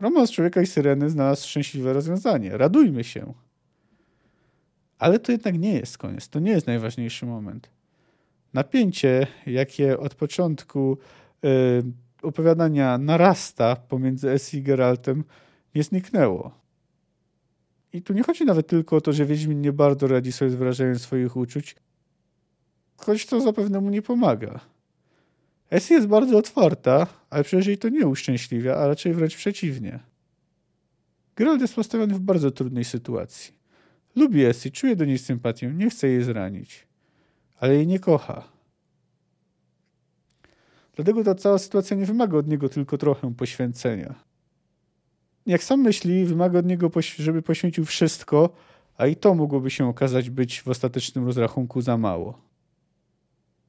[0.00, 2.56] Romans człowieka i syreny znalazł szczęśliwe rozwiązanie.
[2.56, 3.34] Radujmy się.
[4.98, 6.28] Ale to jednak nie jest koniec.
[6.28, 7.70] To nie jest najważniejszy moment.
[8.54, 10.98] Napięcie, jakie od początku
[11.44, 11.48] y,
[12.22, 15.24] opowiadania narasta pomiędzy Essie i Geraltem,
[15.76, 16.50] nie zniknęło.
[17.92, 20.54] I tu nie chodzi nawet tylko o to, że Wiedźmin nie bardzo radzi sobie z
[20.54, 21.76] wyrażeniem swoich uczuć,
[22.96, 24.60] choć to zapewne mu nie pomaga.
[25.70, 29.98] Essie jest bardzo otwarta, ale przecież jej to nie uszczęśliwia, a raczej wręcz przeciwnie.
[31.36, 33.54] Geralt jest postawiony w bardzo trudnej sytuacji.
[34.16, 36.86] Lubi Essie, czuje do niej sympatię, nie chce jej zranić,
[37.56, 38.48] ale jej nie kocha.
[40.94, 44.25] Dlatego ta cała sytuacja nie wymaga od niego tylko trochę poświęcenia.
[45.46, 48.50] Jak sam myśli, wymaga od niego, żeby poświęcił wszystko,
[48.96, 52.38] a i to mogłoby się okazać być w ostatecznym rozrachunku za mało.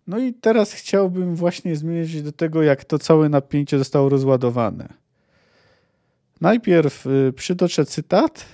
[0.07, 4.87] No i teraz chciałbym właśnie zmierzyć do tego, jak to całe napięcie zostało rozładowane.
[6.41, 8.45] Najpierw y, przytoczę cytat,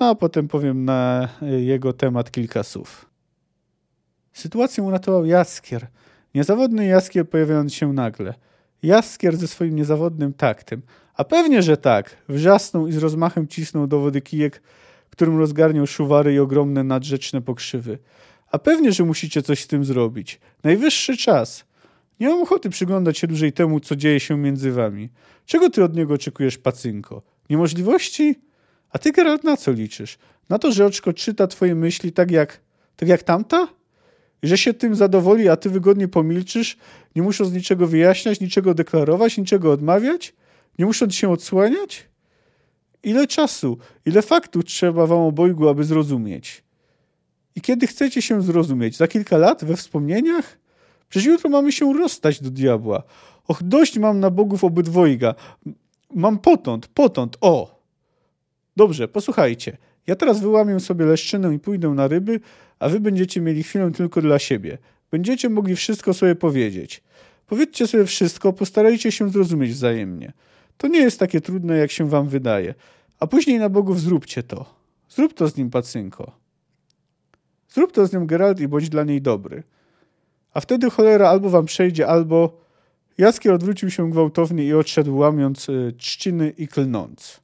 [0.00, 3.06] no a potem powiem na y, jego temat kilka słów.
[4.32, 5.86] Sytuację uratował Jaskier.
[6.34, 8.34] Niezawodny Jaskier pojawiając się nagle.
[8.82, 10.82] Jaskier ze swoim niezawodnym taktem.
[11.14, 12.16] A pewnie, że tak.
[12.28, 14.62] Wrzasnął i z rozmachem cisnął do wody kijek,
[15.10, 17.98] którym rozgarniał szuwary i ogromne nadrzeczne pokrzywy.
[18.50, 20.40] A pewnie, że musicie coś z tym zrobić.
[20.64, 21.64] Najwyższy czas.
[22.20, 25.08] Nie mam ochoty przyglądać się dłużej temu, co dzieje się między wami.
[25.46, 27.22] Czego ty od niego oczekujesz, pacynko?
[27.50, 28.40] Niemożliwości?
[28.90, 30.18] A ty, Geralt, na co liczysz?
[30.48, 32.60] Na to, że oczko czyta twoje myśli tak jak,
[32.96, 33.68] tak jak tamta?
[34.42, 36.76] Że się tym zadowoli, a ty wygodnie pomilczysz,
[37.16, 40.34] nie musząc niczego wyjaśniać, niczego deklarować, niczego odmawiać?
[40.78, 42.08] Nie musząc się odsłaniać?
[43.02, 46.64] Ile czasu, ile faktów trzeba wam obojgu, aby zrozumieć?
[47.56, 48.96] I kiedy chcecie się zrozumieć?
[48.96, 49.64] Za kilka lat?
[49.64, 50.58] We wspomnieniach?
[51.08, 53.02] Przecież jutro mamy się rozstać do diabła.
[53.48, 55.34] Och, dość mam na bogów obydwojga.
[56.14, 57.82] Mam potąd, potąd, o!
[58.76, 59.76] Dobrze, posłuchajcie.
[60.06, 62.40] Ja teraz wyłamię sobie leszczynę i pójdę na ryby,
[62.78, 64.78] a wy będziecie mieli chwilę tylko dla siebie.
[65.10, 67.02] Będziecie mogli wszystko sobie powiedzieć.
[67.46, 70.32] Powiedzcie sobie wszystko, postarajcie się zrozumieć wzajemnie.
[70.82, 72.74] To nie jest takie trudne, jak się wam wydaje.
[73.18, 74.74] A później na bogów zróbcie to.
[75.08, 76.32] Zrób to z nim, pacynko.
[77.68, 79.62] Zrób to z nią, Geralt, i bądź dla niej dobry.
[80.54, 82.60] A wtedy cholera albo wam przejdzie, albo...
[83.18, 87.40] Jaskier odwrócił się gwałtownie i odszedł, łamiąc y, trzciny i klnąc.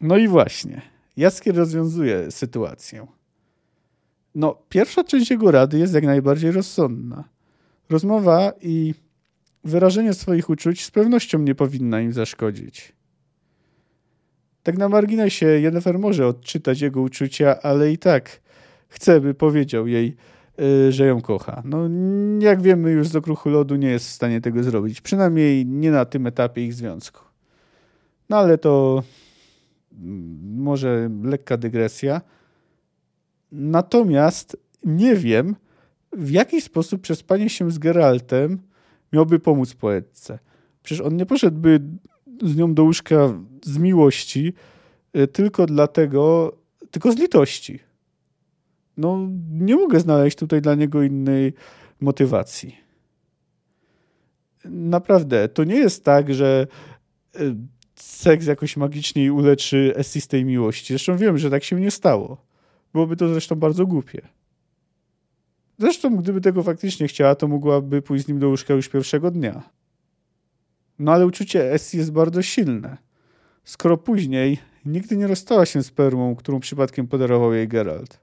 [0.00, 0.82] No i właśnie.
[1.16, 3.06] Jaskier rozwiązuje sytuację.
[4.34, 7.24] No, pierwsza część jego rady jest jak najbardziej rozsądna.
[7.90, 8.94] Rozmowa i
[9.64, 12.92] wyrażenie swoich uczuć z pewnością nie powinna im zaszkodzić.
[14.62, 18.40] Tak na marginesie Jennifer może odczytać jego uczucia, ale i tak
[18.88, 20.16] chce, by powiedział jej,
[20.60, 21.62] y, że ją kocha.
[21.64, 21.88] No,
[22.40, 25.00] jak wiemy już z okruchu lodu nie jest w stanie tego zrobić.
[25.00, 27.20] Przynajmniej nie na tym etapie ich związku.
[28.28, 29.02] No ale to
[29.92, 32.20] mm, może lekka dygresja.
[33.52, 35.56] Natomiast nie wiem,
[36.12, 38.58] w jaki sposób przespanie się z Geraltem
[39.12, 40.38] miałby pomóc poetce.
[40.82, 41.80] Przecież on nie poszedłby
[42.42, 43.16] z nią do łóżka
[43.62, 44.52] z miłości,
[45.16, 46.52] y, tylko dlatego,
[46.90, 47.78] tylko z litości.
[48.96, 51.52] No, nie mogę znaleźć tutaj dla niego innej
[52.00, 52.76] motywacji.
[54.64, 56.66] Naprawdę, to nie jest tak, że
[57.40, 57.54] y,
[57.96, 60.94] seks jakoś magicznie uleczy Essie z tej miłości.
[60.94, 62.36] Zresztą wiem, że tak się nie stało.
[62.92, 64.22] Byłoby to zresztą bardzo głupie.
[65.82, 69.62] Zresztą, gdyby tego faktycznie chciała, to mogłaby pójść z nim do łóżka już pierwszego dnia.
[70.98, 72.96] No ale uczucie Essie jest bardzo silne.
[73.64, 78.20] Skoro później nigdy nie rozstała się z perłą, którą przypadkiem podarował jej Geralt.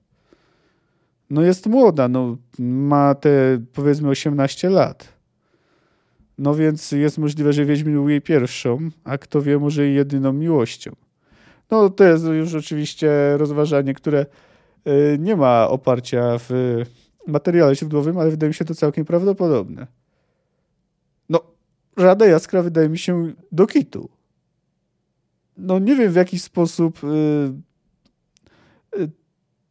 [1.29, 5.13] No jest młoda, no ma te powiedzmy 18 lat.
[6.37, 10.33] No więc jest możliwe, że Wiedźmin był jej pierwszą, a kto wie, może i jedyną
[10.33, 10.91] miłością.
[11.71, 14.25] No to jest już oczywiście rozważanie, które
[14.87, 16.81] y, nie ma oparcia w
[17.29, 19.87] materiale źródłowym, ale wydaje mi się to całkiem prawdopodobne.
[21.29, 21.41] No,
[21.97, 24.09] Rada Jaskra wydaje mi się do kitu.
[25.57, 29.09] No nie wiem w jaki sposób y,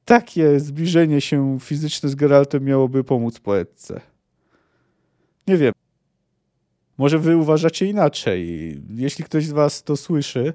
[0.04, 4.00] takie zbliżenie się fizyczne z Geraltem miałoby pomóc poetce.
[5.46, 5.72] Nie wiem.
[6.98, 8.74] Może wy uważacie inaczej.
[8.94, 10.52] Jeśli ktoś z was to słyszy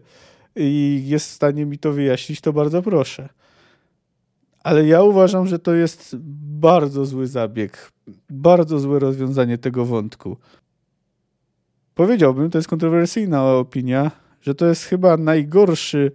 [0.55, 3.29] i jest w stanie mi to wyjaśnić, to bardzo proszę.
[4.63, 6.15] Ale ja uważam, że to jest
[6.59, 7.91] bardzo zły zabieg,
[8.29, 10.37] bardzo złe rozwiązanie tego wątku.
[11.95, 16.11] Powiedziałbym, to jest kontrowersyjna opinia, że to jest chyba najgorszy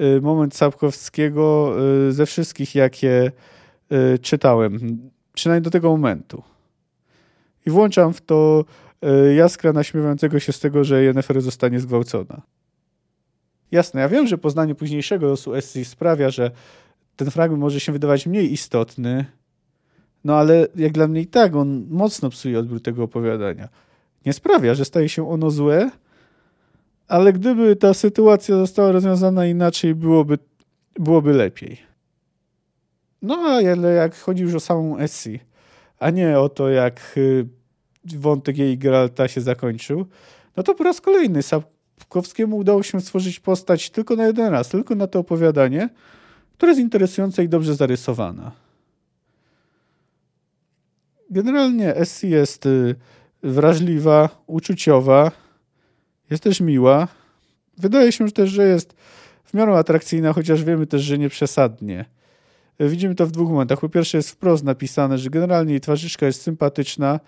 [0.00, 1.74] y, moment Sapkowskiego
[2.08, 3.32] y, ze wszystkich, jakie
[4.14, 4.98] y, czytałem.
[5.32, 6.42] Przynajmniej do tego momentu.
[7.66, 8.64] I włączam w to
[9.36, 12.42] Jaskra naśmiewającego się z tego, że Jennifer zostanie zgwałcona.
[13.70, 16.50] Jasne, ja wiem, że poznanie późniejszego losu Essie sprawia, że
[17.16, 19.24] ten fragment może się wydawać mniej istotny,
[20.24, 23.68] no ale jak dla mnie i tak on mocno psuje odbiór tego opowiadania.
[24.26, 25.90] Nie sprawia, że staje się ono złe,
[27.08, 30.38] ale gdyby ta sytuacja została rozwiązana inaczej, byłoby,
[30.98, 31.78] byłoby lepiej.
[33.22, 35.40] No ale jak chodzi już o samą Essie,
[35.98, 37.46] a nie o to, jak y,
[38.04, 40.06] wątek jej Geralta się zakończył,
[40.56, 44.94] no to po raz kolejny Sapkowskiemu udało się stworzyć postać tylko na jeden raz, tylko
[44.94, 45.88] na to opowiadanie,
[46.54, 48.52] która jest interesująca i dobrze zarysowana.
[51.30, 52.94] Generalnie Essie jest y,
[53.42, 55.30] wrażliwa, uczuciowa,
[56.30, 57.08] jest też miła.
[57.78, 58.94] Wydaje się też, że jest
[59.44, 62.04] w miarę atrakcyjna, chociaż wiemy też, że nie przesadnie.
[62.80, 63.80] Widzimy to w dwóch momentach.
[63.80, 67.20] Po pierwsze jest wprost napisane, że generalnie jej twarzyczka jest sympatyczna,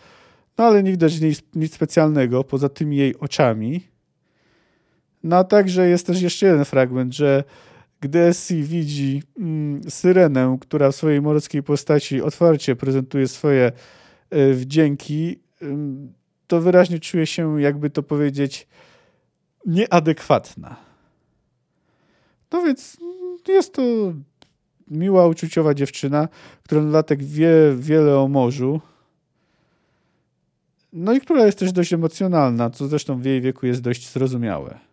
[0.58, 3.88] no ale nie widać nic, nic specjalnego poza tymi jej oczami.
[5.22, 7.44] No a także jest też jeszcze jeden fragment, że
[8.00, 13.72] gdy Essie widzi mm, syrenę, która w swojej morskiej postaci otwarcie prezentuje swoje
[14.34, 15.66] y, wdzięki, y,
[16.46, 18.66] to wyraźnie czuje się, jakby to powiedzieć,
[19.66, 20.76] nieadekwatna.
[22.52, 22.96] No więc
[23.48, 23.82] jest to
[24.90, 26.28] miła, uczuciowa dziewczyna,
[26.62, 28.80] która na latek wie wiele o morzu.
[30.92, 34.85] No i która jest też dość emocjonalna, co zresztą w jej wieku jest dość zrozumiałe.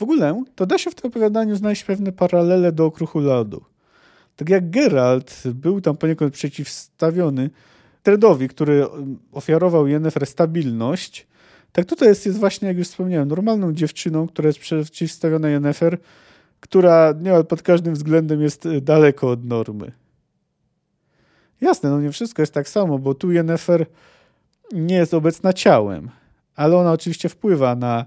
[0.00, 3.64] W ogóle to da się w tym opowiadaniu znaleźć pewne paralele do Okruchu Lodu.
[4.36, 7.50] Tak jak Geralt był tam poniekąd przeciwstawiony
[8.02, 8.86] Tredowi, który
[9.32, 11.26] ofiarował Yennefer stabilność,
[11.72, 15.98] tak tutaj jest, jest właśnie, jak już wspomniałem, normalną dziewczyną, która jest przeciwstawiona Yennefer,
[16.60, 19.92] która niemal pod każdym względem jest y, daleko od normy.
[21.60, 23.86] Jasne, no nie wszystko jest tak samo, bo tu Yennefer
[24.72, 26.10] nie jest obecna ciałem,
[26.56, 28.06] ale ona oczywiście wpływa na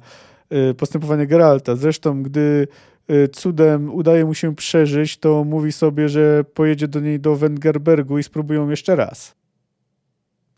[0.77, 1.75] postępowanie Geralta.
[1.75, 2.67] Zresztą, gdy
[3.11, 8.17] y, cudem udaje mu się przeżyć, to mówi sobie, że pojedzie do niej do Wengerbergu
[8.17, 9.35] i spróbują jeszcze raz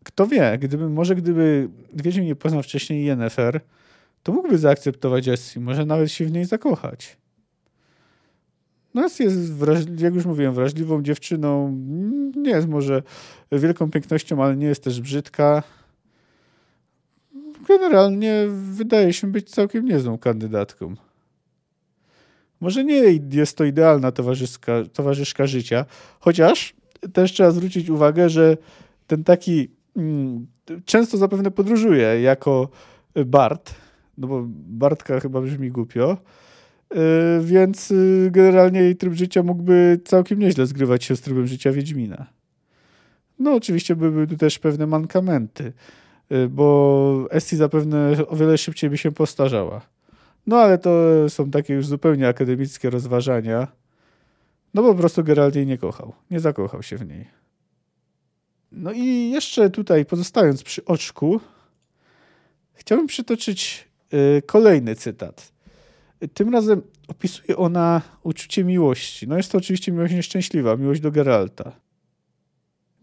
[0.06, 3.62] kto wie, gdyby, może gdyby Wiedźmin nie poznał wcześniej Yennefer,
[4.24, 7.18] to mógłby zaakceptować Essie, może nawet się w niej zakochać.
[8.94, 9.54] No Essie jest,
[9.98, 11.72] jak już mówiłem, wrażliwą dziewczyną.
[12.36, 13.04] Nie jest może
[13.52, 15.64] wielką pięknością, ale nie jest też brzydka.
[17.68, 20.96] Generalnie wydaje się być całkiem niezłą kandydatką.
[22.60, 25.86] Może nie jest to idealna towarzyszka, towarzyszka życia,
[26.20, 26.76] chociaż
[27.14, 28.58] też trzeba zwrócić uwagę, że
[29.08, 30.48] ten taki Mm,
[30.86, 32.70] często zapewne podróżuje jako
[33.26, 33.76] Bart,
[34.18, 36.18] no bo Bartka chyba brzmi głupio,
[36.94, 36.98] y,
[37.44, 42.26] więc y, generalnie jej tryb życia mógłby całkiem nieźle zgrywać się z trybem życia Wiedźmina.
[43.40, 45.74] No oczywiście były tu też pewne mankamenty, y,
[46.50, 49.82] bo Essie zapewne o wiele szybciej by się postarzała.
[50.48, 50.90] No ale to
[51.30, 53.68] są takie już zupełnie akademickie rozważania.
[54.74, 56.14] No bo po prostu Geralt jej nie kochał.
[56.32, 57.28] Nie zakochał się w niej.
[58.72, 61.40] No i jeszcze tutaj, pozostając przy oczku,
[62.74, 65.52] chciałbym przytoczyć y, kolejny cytat.
[66.34, 69.28] Tym razem opisuje ona uczucie miłości.
[69.28, 71.72] No jest to oczywiście miłość nieszczęśliwa, miłość do Geralta.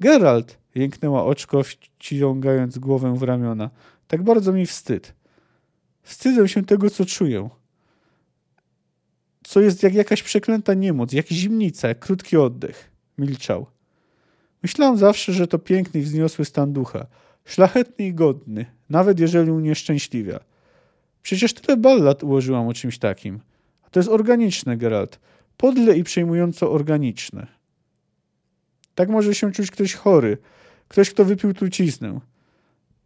[0.00, 3.70] Geralt, jęknęła oczko, wciągając głowę w ramiona.
[4.08, 5.14] Tak bardzo mi wstyd.
[6.02, 7.48] Wstydzę się tego, co czuję.
[9.44, 12.90] Co jest jak jakaś przeklęta niemoc, jak zimnica, jak krótki oddech.
[13.18, 13.66] Milczał.
[14.62, 17.06] Myślałam zawsze, że to piękny i wzniosły stan ducha.
[17.44, 20.40] Szlachetny i godny, nawet jeżeli unieszczęśliwia.
[21.22, 23.40] Przecież tyle ballad ułożyłam o czymś takim.
[23.82, 25.20] A to jest organiczne, Geralt.
[25.56, 27.46] Podle i przejmująco organiczne.
[28.94, 30.38] Tak może się czuć ktoś chory,
[30.92, 32.20] ktoś, kto wypił truciznę.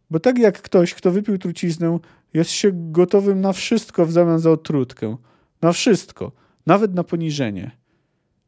[0.09, 1.99] Bo tak jak ktoś, kto wypił truciznę,
[2.33, 5.17] jest się gotowym na wszystko w zamian za otrutkę.
[5.61, 6.31] Na wszystko,
[6.65, 7.71] nawet na poniżenie.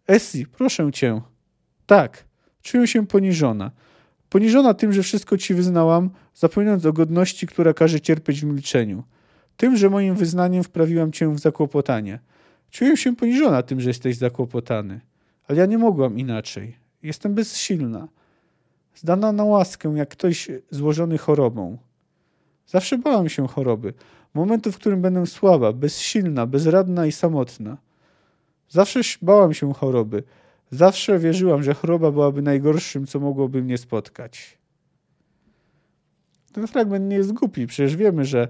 [0.08, 1.22] Essie, proszę cię.
[1.86, 2.26] Tak.
[2.62, 3.72] Czuję się poniżona.
[4.30, 9.04] Poniżona tym, że wszystko ci wyznałam, zapominając o godności, która każe cierpieć w milczeniu.
[9.58, 12.20] Tym, że moim wyznaniem wprawiłam cię w zakłopotanie.
[12.72, 15.02] Czuję się poniżona tym, że jesteś zakłopotany.
[15.48, 16.76] Ale ja nie mogłam inaczej.
[17.04, 18.08] Jestem bezsilna.
[19.00, 21.78] Zdana na łaskę, jak ktoś złożony chorobą.
[22.68, 23.94] Zawsze bałam się choroby.
[24.34, 27.78] Momentu, w którym będę słaba, bezsilna, bezradna i samotna.
[28.70, 30.24] Zawsze bałam się choroby.
[30.72, 34.58] Zawsze wierzyłam, że choroba byłaby najgorszym, co mogłoby mnie spotkać.
[36.54, 37.68] Ten fragment nie jest głupi.
[37.68, 38.48] Przecież wiemy, że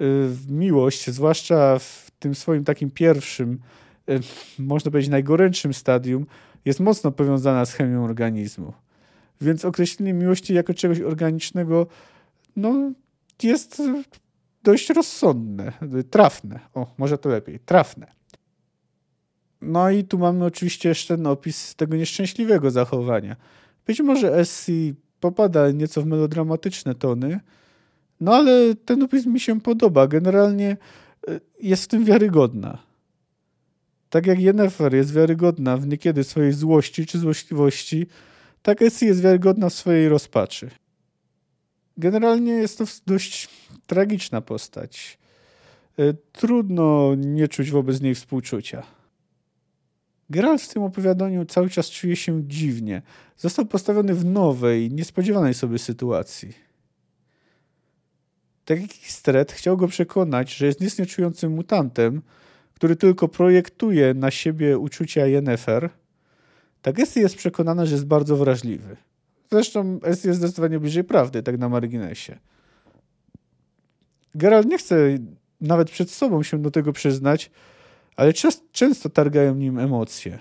[0.00, 3.58] y, miłość, zwłaszcza w tym swoim takim pierwszym,
[4.08, 4.20] y,
[4.58, 6.26] można powiedzieć najgorętszym stadium,
[6.64, 8.72] jest mocno powiązana z chemią organizmu.
[9.40, 11.86] Więc określenie miłości jako czegoś organicznego
[12.56, 12.92] no,
[13.42, 13.82] jest
[14.62, 15.72] dość rozsądne,
[16.10, 16.60] trafne.
[16.74, 18.06] O, może to lepiej, trafne.
[19.60, 23.36] No i tu mamy oczywiście jeszcze ten opis tego nieszczęśliwego zachowania.
[23.86, 27.40] Być może Essie popada nieco w melodramatyczne tony,
[28.20, 30.06] no ale ten opis mi się podoba.
[30.06, 30.76] Generalnie
[31.28, 32.78] e, jest w tym wiarygodna.
[34.10, 38.06] Tak jak Jennifer jest wiarygodna w niekiedy swojej złości czy złośliwości,
[38.62, 40.70] tak Essie jest wiarygodna w swojej rozpaczy.
[41.96, 43.48] Generalnie jest to dość
[43.86, 45.18] tragiczna postać.
[45.98, 48.82] E, trudno nie czuć wobec niej współczucia.
[50.30, 53.02] Geralt w tym opowiadaniu cały czas czuje się dziwnie.
[53.36, 56.52] Został postawiony w nowej, niespodziewanej sobie sytuacji.
[58.64, 62.22] Tak jak Stret chciał go przekonać, że jest nic nieczującym mutantem,
[62.74, 65.90] który tylko projektuje na siebie uczucia Yennefer,
[66.82, 68.96] tak Essie jest przekonana, że jest bardzo wrażliwy.
[69.50, 72.38] Zresztą Essie jest zdecydowanie bliżej prawdy, tak na marginesie.
[74.34, 74.96] Geralt nie chce
[75.60, 77.50] nawet przed sobą się do tego przyznać,
[78.16, 78.32] ale
[78.72, 80.38] często targają nim emocje.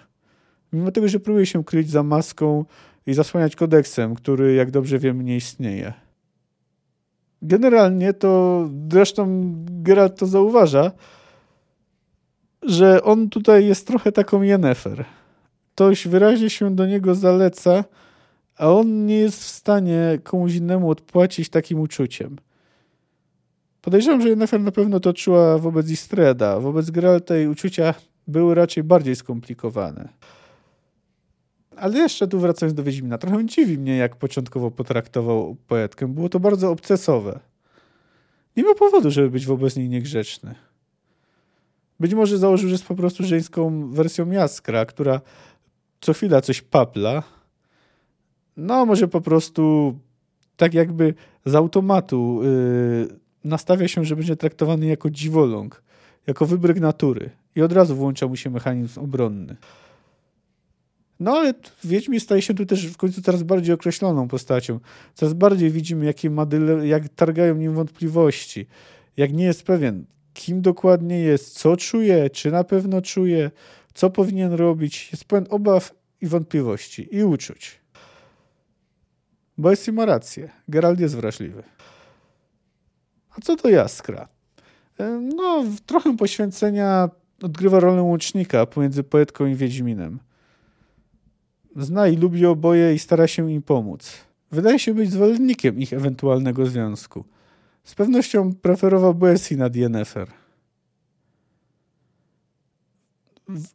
[0.73, 2.65] Mimo tego, że próbuje się kryć za maską
[3.05, 5.93] i zasłaniać kodeksem, który, jak dobrze wiemy, nie istnieje.
[7.41, 10.91] Generalnie to, zresztą Geralt to zauważa,
[12.61, 15.05] że on tutaj jest trochę taką Yennefer.
[15.79, 17.83] Ktoś wyraźnie się do niego zaleca,
[18.57, 22.35] a on nie jest w stanie komuś innemu odpłacić takim uczuciem.
[23.81, 26.59] Podejrzewam, że Yennefer na pewno to czuła wobec Istreda.
[26.59, 27.93] Wobec Geralta jej uczucia
[28.27, 30.09] były raczej bardziej skomplikowane.
[31.75, 36.07] Ale jeszcze tu wracając do Wiedźmina, trochę dziwi mnie, jak początkowo potraktował poetkę.
[36.07, 37.39] Było to bardzo obcesowe.
[38.57, 40.55] Nie ma powodu, żeby być wobec niej niegrzeczny.
[41.99, 45.21] Być może założył, że jest po prostu żeńską wersją Jaskra, która
[46.01, 47.23] co chwila coś papla.
[48.57, 49.95] No, może po prostu
[50.57, 51.13] tak jakby
[51.45, 55.83] z automatu yy, nastawia się, że będzie traktowany jako dziwoląg,
[56.27, 59.55] jako wybryk natury i od razu włącza mu się mechanizm obronny.
[61.19, 64.79] No ale Wiedźmi staje się tu też w końcu coraz bardziej określoną postacią.
[65.13, 68.67] Coraz bardziej widzimy, jakie madyle, jak targają nim wątpliwości.
[69.17, 73.51] Jak nie jest pewien, kim dokładnie jest, co czuje, czy na pewno czuje,
[73.99, 75.11] co powinien robić.
[75.11, 77.79] Jest pełen obaw i wątpliwości i uczuć.
[79.57, 80.49] Bo jest ma rację.
[80.67, 81.63] Gerald jest wrażliwy.
[83.29, 84.27] A co to Jaskra?
[84.99, 87.09] E, no, trochę poświęcenia
[87.41, 90.19] odgrywa rolę łącznika pomiędzy poetką i Wiedźminem.
[91.75, 94.17] Zna i lubi oboje i stara się im pomóc.
[94.51, 97.25] Wydaje się być zwolennikiem ich ewentualnego związku.
[97.83, 100.38] Z pewnością preferował Bessie nad Yennefer.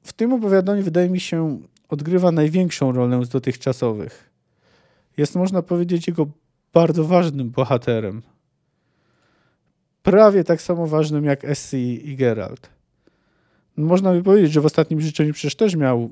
[0.05, 4.31] W, tym opowiadaniu wydaje mi się odgrywa największą rolę z dotychczasowych.
[5.17, 6.27] Jest można powiedzieć jego
[6.73, 8.23] bardzo ważnym bohaterem–
[10.05, 12.71] prawie tak samo ważnym jak Essie i Geralt.
[13.77, 16.11] Można by powiedzieć, że w ostatnim życzeniu przecież też miał,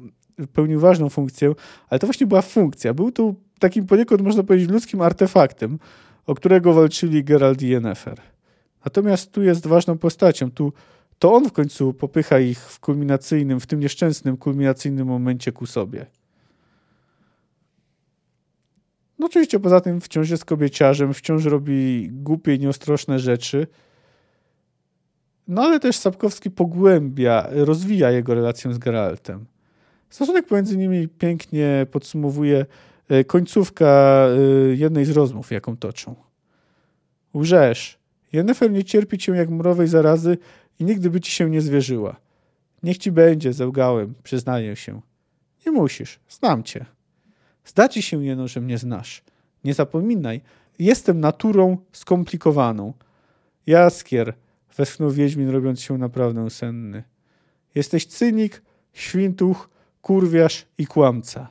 [0.53, 1.55] pełnił ważną funkcję,
[1.89, 2.95] ale to właśnie była funkcja.
[2.95, 5.79] Był tu takim poniekąd, można powiedzieć, ludzkim artefaktem,
[6.27, 8.21] o którego walczyli Geralt i Yennefer.
[8.85, 10.51] Natomiast tu jest ważną postacią.
[10.51, 10.73] Tu
[11.23, 16.07] to on w końcu popycha ich w kulminacyjnym, w tym nieszczęsnym kulminacyjnym momencie ku sobie.
[19.19, 23.67] No oczywiście poza tym wciąż jest kobieciarzem, wciąż robi głupie nieostrożne rzeczy.
[25.49, 29.47] No ale też Sapkowski pogłębia, rozwija jego relację z Geraltem.
[30.11, 32.67] Stosunek pomiędzy nimi pięknie podsumowuje
[33.09, 36.15] e, końcówka e, jednej z rozmów, jaką toczą.
[37.35, 37.99] Łżesz.
[38.33, 40.39] Jennefer nie cierpi cię jak mrowej zarazy
[40.79, 42.17] i nigdy by ci się nie zwierzyła.
[42.83, 45.01] Niech ci będzie, zełgałem, przyznaję się.
[45.67, 46.87] Nie musisz, znam cię.
[47.65, 49.23] Zda ci się jeno, że mnie znasz.
[49.65, 50.41] Nie zapominaj,
[50.79, 52.93] jestem naturą skomplikowaną.
[53.67, 54.35] Jaskier,
[54.77, 57.03] westchnął Wiedźmin, robiąc się naprawdę senny.
[57.75, 58.63] Jesteś cynik,
[58.93, 59.71] świntuch,
[60.03, 61.49] kurwiarz i kłamca.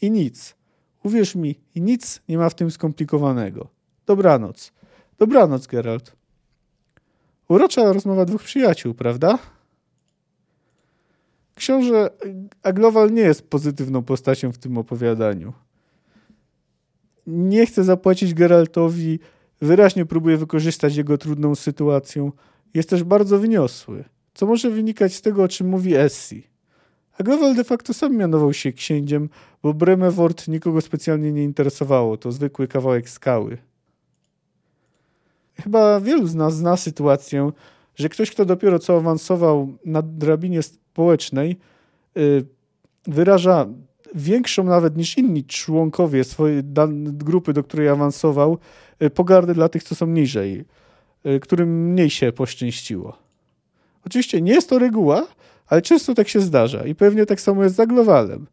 [0.00, 0.56] I nic.
[1.02, 3.68] Uwierz mi, nic nie ma w tym skomplikowanego.
[4.06, 4.72] Dobranoc.
[5.18, 6.16] Dobranoc, Geralt.
[7.48, 9.38] Urocza rozmowa dwóch przyjaciół, prawda?
[11.54, 12.10] Książę
[12.62, 15.52] Aglowal nie jest pozytywną postacią w tym opowiadaniu.
[17.26, 19.18] Nie chce zapłacić Geraltowi,
[19.60, 22.30] wyraźnie próbuje wykorzystać jego trudną sytuację.
[22.74, 26.42] Jest też bardzo wyniosły, co może wynikać z tego, o czym mówi Essie.
[27.18, 29.28] Aglowal de facto sam mianował się księciem,
[29.62, 32.16] bo Bremewort nikogo specjalnie nie interesowało.
[32.16, 33.58] To zwykły kawałek skały.
[35.62, 37.50] Chyba wielu z nas zna sytuację,
[37.96, 41.56] że ktoś, kto dopiero co awansował na drabinie społecznej,
[42.16, 42.46] y,
[43.06, 43.66] wyraża
[44.14, 46.62] większą nawet niż inni członkowie swojej
[47.02, 48.58] grupy, do której awansował,
[49.02, 50.64] y, pogardę dla tych, co są niżej,
[51.26, 53.18] y, którym mniej się poszczęściło.
[54.06, 55.26] Oczywiście nie jest to reguła,
[55.66, 58.46] ale często tak się zdarza i pewnie tak samo jest z Aglowalem.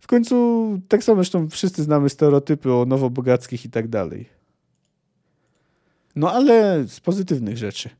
[0.00, 4.35] W końcu tak samo zresztą wszyscy znamy stereotypy o nowobogackich i tak dalej.
[6.16, 7.90] No ale z pozytywnych rzeczy.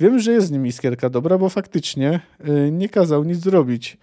[0.00, 3.98] Wiem, że jest z nim iskierka dobra, bo faktycznie y, nie kazał nic zrobić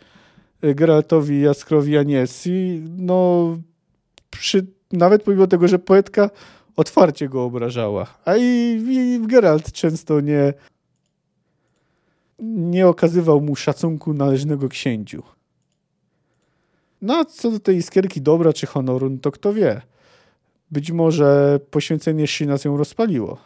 [0.64, 2.82] y, Geraltowi, Jaskrowi, Aniesi.
[2.98, 3.58] No,
[4.30, 6.30] przy, nawet pomimo tego, że poetka
[6.76, 8.08] otwarcie go obrażała.
[8.26, 8.42] A i,
[8.90, 10.54] i Geralt często nie,
[12.40, 15.24] nie okazywał mu szacunku należnego księciu.
[17.02, 19.82] No a co do tej iskierki dobra czy honoru, no to kto wie.
[20.72, 23.38] Być może poświęcenie Shina ją rozpaliło.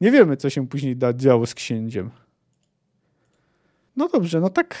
[0.00, 2.10] Nie wiemy, co się później da działo z księciem.
[3.96, 4.76] No dobrze, no tak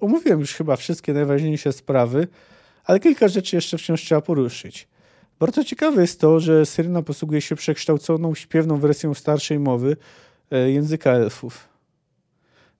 [0.00, 2.28] omówiłem już chyba wszystkie najważniejsze sprawy,
[2.84, 4.88] ale kilka rzeczy jeszcze wciąż trzeba poruszyć.
[5.38, 9.96] Bardzo ciekawe jest to, że Syryna posługuje się przekształconą, śpiewną wersją starszej mowy
[10.50, 11.68] e, języka elfów.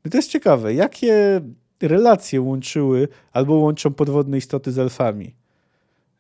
[0.05, 1.41] I to jest ciekawe, jakie
[1.83, 5.35] relacje łączyły albo łączą podwodne istoty z elfami.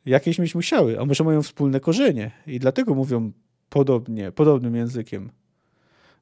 [0.06, 3.32] Jakieś mieć musiały, a może mają wspólne korzenie i dlatego mówią
[3.68, 5.30] podobnie, podobnym językiem.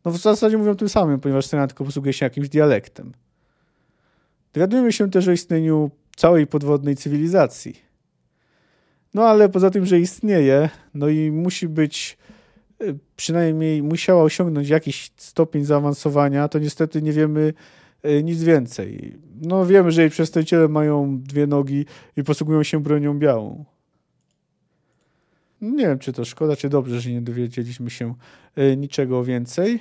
[0.04, 3.12] No w zasadzie mówią tym samym, ponieważ Syna tylko posługuje się jakimś dialektem.
[4.52, 7.82] Dowiadujemy się też o istnieniu całej podwodnej cywilizacji.
[9.14, 12.18] No ale poza tym, że istnieje, no i musi być,
[12.82, 17.54] y, przynajmniej musiała osiągnąć jakiś stopień zaawansowania, to niestety nie wiemy
[18.06, 19.18] y, nic więcej.
[19.40, 21.84] No wiemy, że jej przedstawiciele mają dwie nogi
[22.16, 23.64] i posługują się bronią białą.
[25.62, 28.14] Nie wiem, czy to szkoda, czy dobrze, że nie dowiedzieliśmy się
[28.58, 29.80] y, niczego więcej.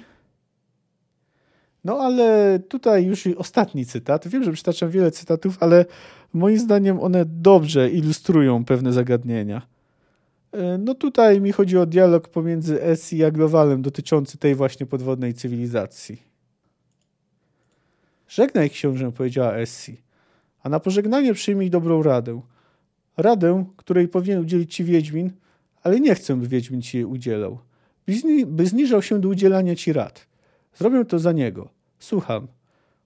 [1.83, 4.27] No ale tutaj już ostatni cytat.
[4.27, 5.85] Wiem, że przytaczam wiele cytatów, ale
[6.33, 9.61] moim zdaniem one dobrze ilustrują pewne zagadnienia.
[10.51, 15.33] E, no tutaj mi chodzi o dialog pomiędzy Essie i Aglowalem dotyczący tej właśnie podwodnej
[15.33, 16.21] cywilizacji.
[18.27, 19.97] Żegnaj książę, powiedziała Essie,
[20.63, 22.41] a na pożegnanie przyjmij dobrą radę.
[23.17, 25.31] Radę, której powinien udzielić ci Wiedźmin,
[25.83, 27.59] ale nie chcę, by Wiedźmin ci jej udzielał.
[28.05, 30.27] By, zni by zniżał się do udzielania ci rad.
[30.75, 31.69] Zrobię to za niego.
[31.99, 32.47] Słucham.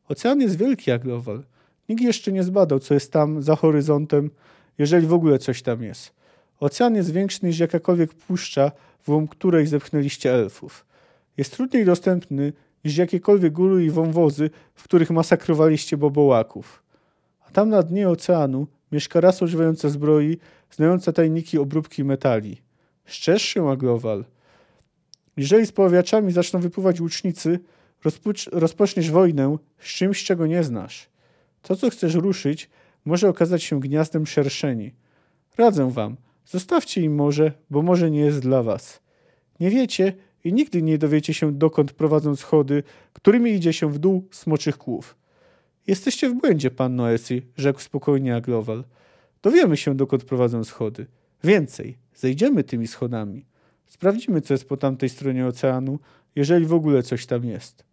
[0.09, 1.43] Ocean jest wielki jak Lowell.
[1.89, 4.31] Nikt jeszcze nie zbadał, co jest tam za horyzontem,
[4.77, 6.13] jeżeli w ogóle coś tam jest.
[6.59, 8.71] Ocean jest większy niż jakakolwiek puszcza,
[9.07, 10.85] w której zepchnęliście elfów.
[11.37, 12.53] Jest trudniej dostępny
[12.85, 16.83] niż jakiekolwiek góry i wąwozy, w których masakrowaliście bobołaków.
[17.47, 20.37] A tam na dnie oceanu mieszka rasa używająca zbroi,
[20.71, 22.64] znająca tajniki obróbki metali.
[23.05, 23.75] Szczerz się.
[25.37, 27.59] Jeżeli z poławiaczami zaczną wypływać łucznicy,
[28.51, 31.09] rozpoczniesz wojnę z czymś, czego nie znasz.
[31.61, 32.69] To, co chcesz ruszyć,
[33.05, 34.93] może okazać się gniazdem szerszeni.
[35.57, 38.99] Radzę wam, zostawcie im morze, bo morze nie jest dla was.
[39.59, 42.83] Nie wiecie i nigdy nie dowiecie się, dokąd prowadzą schody,
[43.13, 45.15] którymi idzie się w dół smoczych kłów.
[45.87, 48.83] Jesteście w błędzie, pan Noesi, rzekł spokojnie Aglowal.
[49.41, 51.05] Dowiemy się, dokąd prowadzą schody.
[51.43, 53.45] Więcej, zejdziemy tymi schodami.
[53.87, 55.99] Sprawdzimy, co jest po tamtej stronie oceanu,
[56.35, 57.85] jeżeli w ogóle coś tam jest.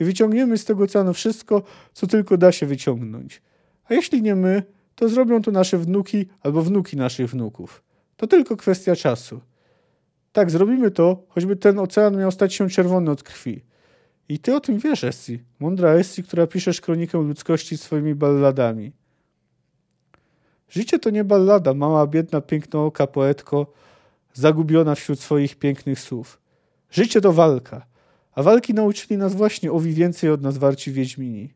[0.00, 1.62] I wyciągniemy z tego oceanu wszystko,
[1.92, 3.42] co tylko da się wyciągnąć.
[3.84, 4.62] A jeśli nie my,
[4.94, 7.82] to zrobią to nasze wnuki albo wnuki naszych wnuków.
[8.16, 9.40] To tylko kwestia czasu.
[10.32, 13.64] Tak, zrobimy to, choćby ten ocean miał stać się czerwony od krwi.
[14.28, 15.38] I ty o tym wiesz, Essie.
[15.60, 18.92] Mądra Essie, która piszesz kronikę ludzkości swoimi balladami.
[20.70, 23.66] Życie to nie ballada, mała, biedna, pięknooka poetko,
[24.32, 26.40] zagubiona wśród swoich pięknych słów.
[26.90, 27.86] Życie to walka.
[28.34, 31.52] A walki nauczyli nas właśnie owi więcej od nas warci Wiedźmini.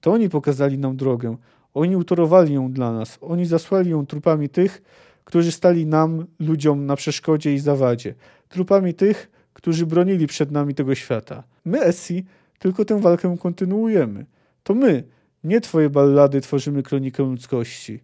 [0.00, 1.36] To oni pokazali nam drogę.
[1.74, 3.18] Oni utorowali ją dla nas.
[3.20, 4.82] Oni zasłali ją trupami tych,
[5.24, 8.14] którzy stali nam, ludziom, na przeszkodzie i zawadzie.
[8.48, 11.42] Trupami tych, którzy bronili przed nami tego świata.
[11.64, 12.24] My, Essie,
[12.58, 14.26] tylko tę walkę kontynuujemy.
[14.62, 15.04] To my,
[15.44, 18.00] nie twoje ballady, tworzymy kronikę ludzkości.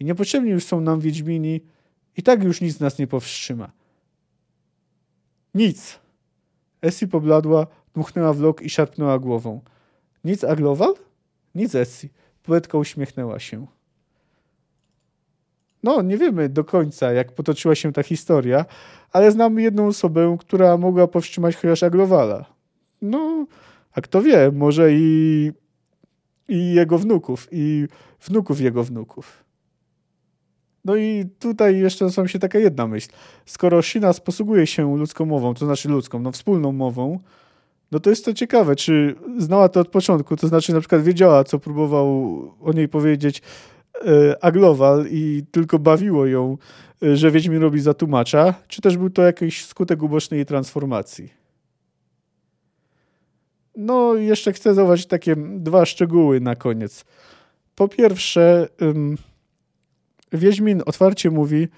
[0.00, 1.60] I niepotrzebni już są nam Wiedźmini,
[2.16, 3.72] i tak już nic nas nie powstrzyma.
[5.54, 5.98] Nic.
[6.82, 9.60] Essie pobladła, dmuchnęła w lok i szarpnęła głową.
[10.24, 10.94] Nic Aglowal?
[11.54, 12.08] Nic, Essie.
[12.42, 13.66] Poetka uśmiechnęła się.
[15.82, 18.64] No, nie wiemy do końca, jak potoczyła się ta historia,
[19.12, 22.44] ale znamy jedną osobę, która mogła powstrzymać chociaż Aglowala.
[23.02, 23.46] No,
[23.92, 25.52] a kto wie, może i,
[26.48, 27.86] i jego wnuków, i
[28.20, 29.43] wnuków jego wnuków.
[30.84, 33.08] No i tutaj jeszcze nasuwa się taka jedna myśl.
[33.46, 37.20] Skoro Shinas posługuje się ludzką mową, to znaczy ludzką, no wspólną mową,
[37.92, 41.44] no to jest to ciekawe, czy znała to od początku, to znaczy na przykład wiedziała,
[41.44, 42.08] co próbował
[42.60, 43.42] o niej powiedzieć
[44.06, 46.58] e, Aglowal i tylko bawiło ją,
[47.02, 51.32] e, że Wiedźmin robi za tłumacza, czy też był to jakiś skutek ubocznej jej transformacji.
[53.76, 57.04] No jeszcze chcę zauważyć takie dwa szczegóły na koniec.
[57.74, 58.68] Po pierwsze,
[60.34, 61.68] Wiedźmin otwarcie mówi,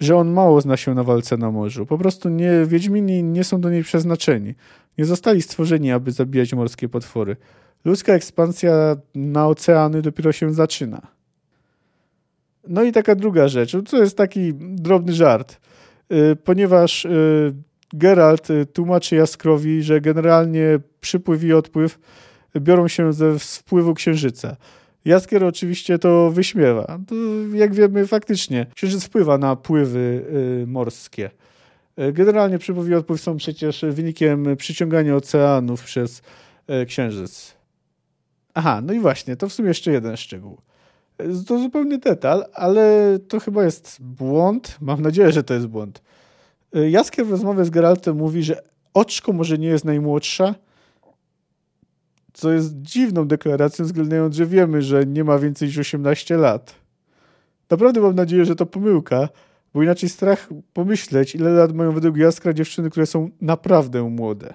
[0.00, 1.86] że on mało zna się na walce na morzu.
[1.86, 4.54] Po prostu nie, Wiedźmini nie są do niej przeznaczeni.
[4.98, 7.36] Nie zostali stworzeni, aby zabijać morskie potwory.
[7.84, 11.00] Ludzka ekspansja na oceany dopiero się zaczyna.
[12.68, 15.60] No i taka druga rzecz, to jest taki drobny żart,
[16.12, 17.54] y, ponieważ y,
[17.92, 21.98] Geralt y, tłumaczy Jaskrowi, że generalnie przypływ i odpływ
[22.60, 24.56] biorą się ze wpływu księżyca.
[25.04, 26.98] Jaskier oczywiście to wyśmiewa.
[27.06, 27.14] To,
[27.54, 30.24] jak wiemy, faktycznie księżyc wpływa na pływy
[30.62, 31.30] y, morskie.
[31.98, 36.22] Y, generalnie przypływ i odpływ są przecież wynikiem przyciągania oceanów przez
[36.82, 37.54] y, księżyc.
[38.54, 40.58] Aha, no i właśnie, to w sumie jeszcze jeden szczegół.
[41.46, 44.76] To zupełny detal, ale to chyba jest błąd.
[44.80, 46.02] Mam nadzieję, że to jest błąd.
[46.90, 48.62] Jaskier w rozmowie z Geraltem mówi, że
[48.94, 50.54] oczko może nie jest najmłodsza,
[52.34, 56.74] co jest dziwną deklaracją, względniając, że wiemy, że nie ma więcej niż 18 lat.
[57.70, 59.28] Naprawdę mam nadzieję, że to pomyłka,
[59.74, 64.54] bo inaczej strach pomyśleć, ile lat mają według Jaskra dziewczyny, które są naprawdę młode.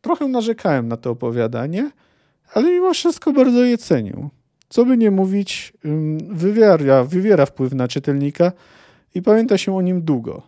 [0.00, 1.90] Trochę narzekałem na to opowiadanie,
[2.54, 4.28] ale mimo wszystko bardzo je cenię.
[4.68, 5.72] Co by nie mówić,
[6.28, 8.52] wywiera, wywiera wpływ na czytelnika
[9.14, 10.42] i pamięta się o nim długo.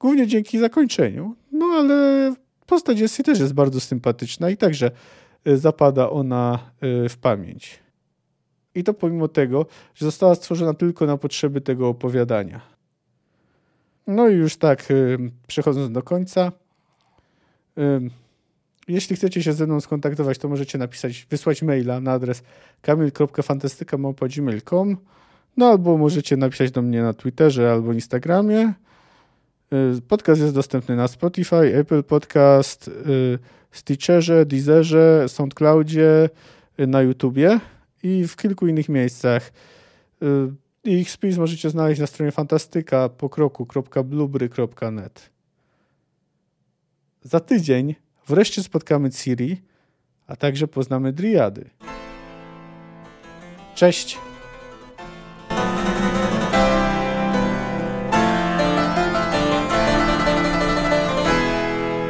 [0.00, 2.34] Głównie dzięki zakończeniu, no ale
[2.70, 4.90] postać Jessie też jest bardzo sympatyczna i także
[5.48, 6.58] y, zapada ona
[7.04, 7.78] y, w pamięć.
[8.74, 12.60] I to pomimo tego, że została stworzona tylko na potrzeby tego opowiadania.
[14.06, 16.52] No i już tak, y, przechodząc do końca.
[18.88, 22.42] Jeśli chcecie się ze mną skontaktować, to możecie napisać, wysłać maila na adres
[22.82, 24.96] kamil.fantastyka.gmail.com
[25.56, 28.72] no albo możecie napisać do mnie na Twitterze albo Instagramie.
[29.72, 33.38] Y, podcast jest dostępny na Spotify, Apple Podcast, y,
[33.70, 36.30] Stitcherze, Deezerze, SoundCloudzie,
[36.80, 37.60] y, na YouTubie
[38.02, 39.52] i w kilku innych miejscach.
[40.84, 45.30] Ich spis możecie znaleźć na stronie fantastyka pokroku.blubry.net.
[47.22, 47.94] Za tydzień
[48.28, 49.62] wreszcie spotkamy Ciri,
[50.26, 51.70] a także poznamy Driady.
[53.74, 54.29] Cześć!